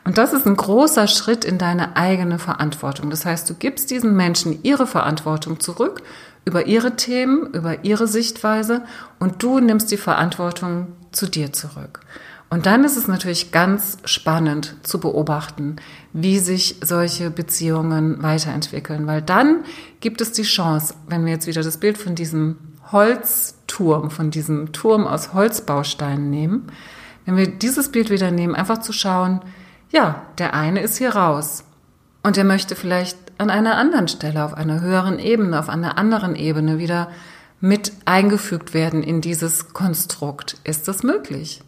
Und 0.06 0.18
das 0.18 0.34
ist 0.34 0.46
ein 0.46 0.58
großer 0.58 1.08
Schritt 1.08 1.46
in 1.46 1.58
deine 1.58 1.96
eigene 1.96 2.40
Verantwortung. 2.40 3.10
Das 3.10 3.26
heißt, 3.26 3.50
du 3.50 3.54
gibst 3.54 3.90
diesen 3.90 4.16
Menschen 4.16 4.60
ihre 4.64 4.86
Verantwortung 4.86 5.60
zurück 5.60 6.02
über 6.46 6.66
ihre 6.66 6.96
Themen, 6.96 7.54
über 7.54 7.86
ihre 7.86 8.08
Sichtweise 8.08 8.84
und 9.20 9.42
du 9.42 9.60
nimmst 9.60 9.92
die 9.92 9.98
Verantwortung 9.98 10.88
zu 11.12 11.28
dir 11.28 11.54
zurück. 11.54 12.02
Und 12.50 12.68
dann 12.68 12.84
ist 12.84 12.98
es 12.98 13.08
natürlich 13.08 13.52
ganz 13.52 13.98
spannend 14.06 14.76
zu 14.84 15.00
beobachten, 15.00 15.78
wie 16.12 16.38
sich 16.38 16.76
solche 16.84 17.32
Beziehungen 17.32 18.22
weiterentwickeln, 18.22 19.08
weil 19.08 19.24
dann 19.24 19.64
gibt 20.02 20.22
es 20.22 20.34
die 20.34 20.44
Chance, 20.44 20.94
wenn 21.08 21.26
wir 21.26 21.32
jetzt 21.32 21.48
wieder 21.48 21.64
das 21.64 21.78
Bild 21.78 21.98
von 21.98 22.14
diesem 22.14 22.58
Holzturm, 22.92 24.12
von 24.12 24.30
diesem 24.30 24.72
Turm 24.72 25.08
aus 25.08 25.34
Holzbausteinen 25.34 26.30
nehmen, 26.30 26.68
wenn 27.26 27.38
wir 27.38 27.48
dieses 27.48 27.90
Bild 27.90 28.12
wieder 28.12 28.30
nehmen, 28.30 28.54
einfach 28.54 28.80
zu 28.80 28.94
schauen, 28.94 29.42
ja, 29.94 30.24
der 30.40 30.54
eine 30.54 30.82
ist 30.82 30.98
hier 30.98 31.16
raus 31.16 31.64
und 32.24 32.36
er 32.38 32.44
möchte 32.44 32.76
vielleicht 32.76 33.18
an 33.38 33.50
einer 33.50 33.78
anderen 33.78 34.08
Stelle, 34.08 34.44
auf 34.44 34.56
einer 34.56 34.82
höheren 34.82 35.20
Ebene, 35.20 35.58
auf 35.60 35.70
einer 35.70 35.98
anderen 35.98 36.36
Ebene 36.36 36.80
wieder 36.80 37.10
mit 37.62 37.94
eingefügt 38.06 38.74
werden 38.74 39.04
in 39.04 39.22
dieses 39.22 39.74
Konstrukt. 39.74 40.58
Ist 40.64 40.88
das 40.88 41.04
möglich? 41.04 41.62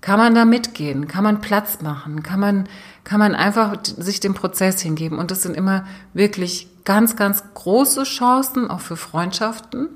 Kann 0.00 0.18
man 0.18 0.34
da 0.34 0.44
mitgehen? 0.44 1.08
Kann 1.08 1.24
man 1.24 1.40
Platz 1.40 1.80
machen? 1.80 2.22
Kann 2.22 2.38
man, 2.38 2.68
kann 3.02 3.18
man 3.18 3.34
einfach 3.34 3.74
sich 3.82 4.20
dem 4.20 4.34
Prozess 4.34 4.82
hingeben? 4.82 5.18
Und 5.18 5.30
das 5.30 5.42
sind 5.42 5.56
immer 5.56 5.86
wirklich 6.12 6.68
ganz, 6.84 7.16
ganz 7.16 7.42
große 7.54 8.04
Chancen, 8.04 8.70
auch 8.70 8.80
für 8.80 8.96
Freundschaften, 8.96 9.88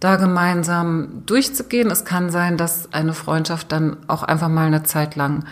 da 0.00 0.16
gemeinsam 0.16 1.22
durchzugehen. 1.26 1.90
Es 1.90 2.06
kann 2.06 2.30
sein, 2.30 2.56
dass 2.56 2.94
eine 2.94 3.12
Freundschaft 3.12 3.70
dann 3.72 3.98
auch 4.06 4.22
einfach 4.22 4.48
mal 4.48 4.66
eine 4.66 4.84
Zeit 4.84 5.16
lang 5.16 5.44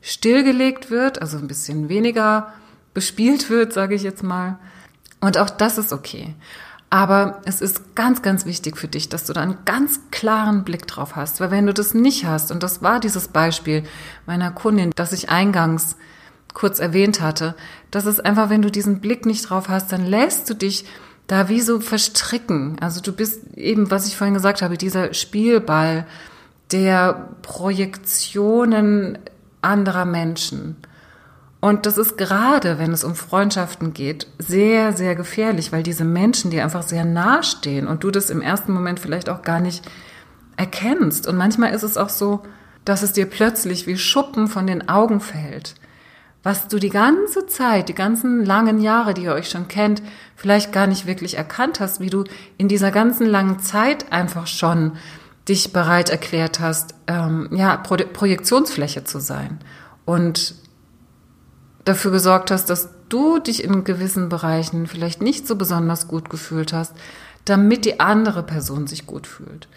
stillgelegt 0.00 0.90
wird, 0.90 1.20
also 1.20 1.38
ein 1.38 1.48
bisschen 1.48 1.88
weniger 1.88 2.52
bespielt 2.94 3.50
wird, 3.50 3.72
sage 3.72 3.94
ich 3.94 4.02
jetzt 4.02 4.22
mal. 4.22 4.58
Und 5.20 5.38
auch 5.38 5.50
das 5.50 5.78
ist 5.78 5.92
okay. 5.92 6.34
Aber 6.88 7.40
es 7.44 7.60
ist 7.60 7.94
ganz, 7.94 8.20
ganz 8.20 8.46
wichtig 8.46 8.76
für 8.76 8.88
dich, 8.88 9.08
dass 9.08 9.24
du 9.24 9.32
da 9.32 9.40
einen 9.40 9.58
ganz 9.64 10.00
klaren 10.10 10.64
Blick 10.64 10.88
drauf 10.88 11.14
hast. 11.14 11.40
Weil 11.40 11.52
wenn 11.52 11.66
du 11.66 11.72
das 11.72 11.94
nicht 11.94 12.24
hast, 12.24 12.50
und 12.50 12.64
das 12.64 12.82
war 12.82 12.98
dieses 12.98 13.28
Beispiel 13.28 13.84
meiner 14.26 14.50
Kundin, 14.50 14.90
das 14.96 15.12
ich 15.12 15.30
eingangs 15.30 15.96
kurz 16.52 16.80
erwähnt 16.80 17.20
hatte, 17.20 17.54
das 17.92 18.06
ist 18.06 18.24
einfach, 18.24 18.50
wenn 18.50 18.62
du 18.62 18.72
diesen 18.72 19.00
Blick 19.00 19.24
nicht 19.24 19.48
drauf 19.48 19.68
hast, 19.68 19.92
dann 19.92 20.04
lässt 20.04 20.50
du 20.50 20.54
dich 20.54 20.84
da 21.28 21.48
wie 21.48 21.60
so 21.60 21.78
verstricken. 21.78 22.76
Also 22.80 23.00
du 23.00 23.12
bist 23.12 23.56
eben, 23.56 23.92
was 23.92 24.08
ich 24.08 24.16
vorhin 24.16 24.34
gesagt 24.34 24.62
habe, 24.62 24.76
dieser 24.76 25.14
Spielball 25.14 26.06
der 26.72 27.28
Projektionen 27.42 29.18
anderer 29.62 30.04
Menschen. 30.04 30.76
Und 31.60 31.84
das 31.84 31.98
ist 31.98 32.16
gerade, 32.16 32.78
wenn 32.78 32.92
es 32.92 33.04
um 33.04 33.14
Freundschaften 33.14 33.92
geht, 33.92 34.26
sehr, 34.38 34.94
sehr 34.94 35.14
gefährlich, 35.14 35.72
weil 35.72 35.82
diese 35.82 36.04
Menschen 36.04 36.50
dir 36.50 36.64
einfach 36.64 36.82
sehr 36.82 37.04
nahe 37.04 37.42
stehen 37.42 37.86
und 37.86 38.02
du 38.02 38.10
das 38.10 38.30
im 38.30 38.40
ersten 38.40 38.72
Moment 38.72 38.98
vielleicht 38.98 39.28
auch 39.28 39.42
gar 39.42 39.60
nicht 39.60 39.84
erkennst. 40.56 41.26
Und 41.26 41.36
manchmal 41.36 41.74
ist 41.74 41.82
es 41.82 41.98
auch 41.98 42.08
so, 42.08 42.42
dass 42.86 43.02
es 43.02 43.12
dir 43.12 43.26
plötzlich 43.26 43.86
wie 43.86 43.98
Schuppen 43.98 44.48
von 44.48 44.66
den 44.66 44.88
Augen 44.88 45.20
fällt, 45.20 45.74
was 46.42 46.68
du 46.68 46.78
die 46.78 46.88
ganze 46.88 47.46
Zeit, 47.46 47.90
die 47.90 47.94
ganzen 47.94 48.46
langen 48.46 48.80
Jahre, 48.80 49.12
die 49.12 49.24
ihr 49.24 49.34
euch 49.34 49.50
schon 49.50 49.68
kennt, 49.68 50.02
vielleicht 50.36 50.72
gar 50.72 50.86
nicht 50.86 51.06
wirklich 51.06 51.36
erkannt 51.36 51.80
hast, 51.80 52.00
wie 52.00 52.08
du 52.08 52.24
in 52.56 52.68
dieser 52.68 52.90
ganzen 52.90 53.26
langen 53.26 53.58
Zeit 53.58 54.10
einfach 54.10 54.46
schon 54.46 54.92
dich 55.50 55.72
bereit 55.72 56.08
erklärt 56.08 56.60
hast, 56.60 56.94
ähm, 57.08 57.48
ja, 57.52 57.76
Pro 57.76 57.96
Projektionsfläche 57.96 59.04
zu 59.04 59.20
sein. 59.20 59.58
Und 60.06 60.54
dafür 61.84 62.12
gesorgt 62.12 62.50
hast, 62.50 62.70
dass 62.70 62.88
du 63.08 63.40
dich 63.40 63.64
in 63.64 63.84
gewissen 63.84 64.28
Bereichen 64.28 64.86
vielleicht 64.86 65.20
nicht 65.20 65.46
so 65.48 65.56
besonders 65.56 66.06
gut 66.06 66.30
gefühlt 66.30 66.72
hast, 66.72 66.94
damit 67.44 67.84
die 67.84 67.98
andere 67.98 68.44
Person 68.44 68.86
sich 68.86 69.06
gut 69.06 69.26
fühlt. 69.26 69.68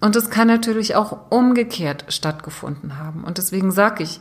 Und 0.00 0.16
das 0.16 0.28
kann 0.28 0.48
natürlich 0.48 0.96
auch 0.96 1.30
umgekehrt 1.30 2.04
stattgefunden 2.08 2.98
haben. 2.98 3.24
Und 3.24 3.38
deswegen 3.38 3.70
sage 3.70 4.02
ich, 4.02 4.20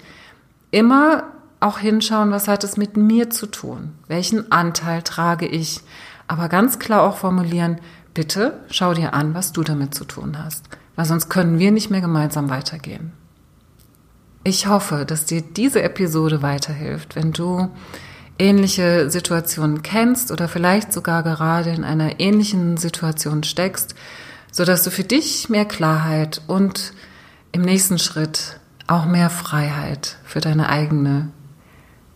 immer 0.72 1.24
auch 1.60 1.80
hinschauen, 1.80 2.32
was 2.32 2.48
hat 2.48 2.64
es 2.64 2.78
mit 2.78 2.96
mir 2.96 3.30
zu 3.30 3.48
tun? 3.48 3.94
Welchen 4.08 4.52
Anteil 4.52 5.02
trage 5.02 5.46
ich? 5.48 5.82
Aber 6.28 6.48
ganz 6.48 6.80
klar 6.80 7.02
auch 7.02 7.18
formulieren, 7.18 7.82
bitte 8.14 8.62
schau 8.70 8.94
dir 8.94 9.14
an, 9.14 9.34
was 9.34 9.52
du 9.52 9.64
damit 9.64 9.94
zu 9.94 10.06
tun 10.06 10.42
hast. 10.42 10.70
Weil 11.02 11.08
sonst 11.08 11.30
können 11.30 11.58
wir 11.58 11.72
nicht 11.72 11.90
mehr 11.90 12.02
gemeinsam 12.02 12.52
weitergehen. 12.52 13.12
Ich 14.44 14.68
hoffe, 14.68 15.04
dass 15.04 15.26
dir 15.26 15.42
diese 15.42 15.82
Episode 15.82 16.44
weiterhilft, 16.44 17.16
wenn 17.16 17.32
du 17.32 17.72
ähnliche 18.38 19.10
Situationen 19.10 19.82
kennst 19.82 20.30
oder 20.30 20.48
vielleicht 20.48 20.94
sogar 20.94 21.24
gerade 21.24 21.72
in 21.72 21.84
einer 21.84 22.20
ähnlichen 22.20 22.78
Situation 22.78 23.44
steckst, 23.44 23.96
so 24.52 24.64
dass 24.64 24.84
du 24.84 24.92
für 24.92 25.04
dich 25.04 25.50
mehr 25.50 25.66
Klarheit 25.66 26.44
und 26.46 26.94
im 27.52 27.64
nächsten 27.64 27.98
Schritt 27.98 28.60
auch 28.86 29.06
mehr 29.06 29.32
Freiheit 29.32 30.18
für 30.24 30.40
deine 30.40 30.70
eigene 30.70 31.32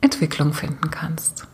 Entwicklung 0.01 0.53
finden 0.53 0.91
kannst. 0.91 1.47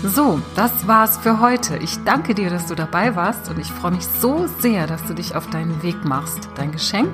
So, 0.00 0.40
das 0.56 0.86
war's 0.86 1.16
für 1.18 1.40
heute. 1.40 1.76
Ich 1.76 2.02
danke 2.04 2.34
dir, 2.34 2.50
dass 2.50 2.66
du 2.66 2.74
dabei 2.74 3.14
warst 3.14 3.48
und 3.50 3.58
ich 3.58 3.70
freue 3.70 3.92
mich 3.92 4.06
so 4.06 4.46
sehr, 4.60 4.86
dass 4.86 5.04
du 5.04 5.14
dich 5.14 5.36
auf 5.36 5.48
deinen 5.48 5.82
Weg 5.82 6.04
machst. 6.04 6.48
Dein 6.56 6.72
Geschenk 6.72 7.10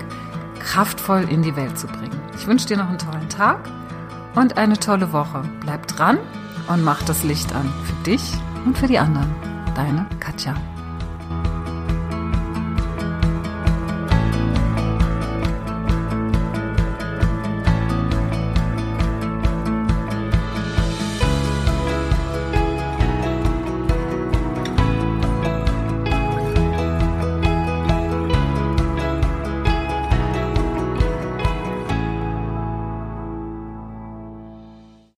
kraftvoll 0.58 1.26
in 1.28 1.42
die 1.42 1.56
Welt 1.56 1.78
zu 1.78 1.86
bringen. 1.86 2.20
Ich 2.36 2.46
wünsche 2.46 2.66
dir 2.66 2.76
noch 2.76 2.88
einen 2.88 2.98
tollen 2.98 3.28
Tag 3.28 3.60
und 4.34 4.56
eine 4.56 4.78
tolle 4.78 5.12
Woche. 5.12 5.42
Bleib 5.60 5.86
dran 5.86 6.18
und 6.68 6.82
mach 6.84 7.02
das 7.02 7.24
Licht 7.24 7.54
an 7.54 7.72
für 7.84 8.04
dich 8.04 8.22
und 8.64 8.76
für 8.76 8.86
die 8.86 8.98
anderen. 8.98 9.34
Deine 9.74 10.06
Katja. 10.20 10.54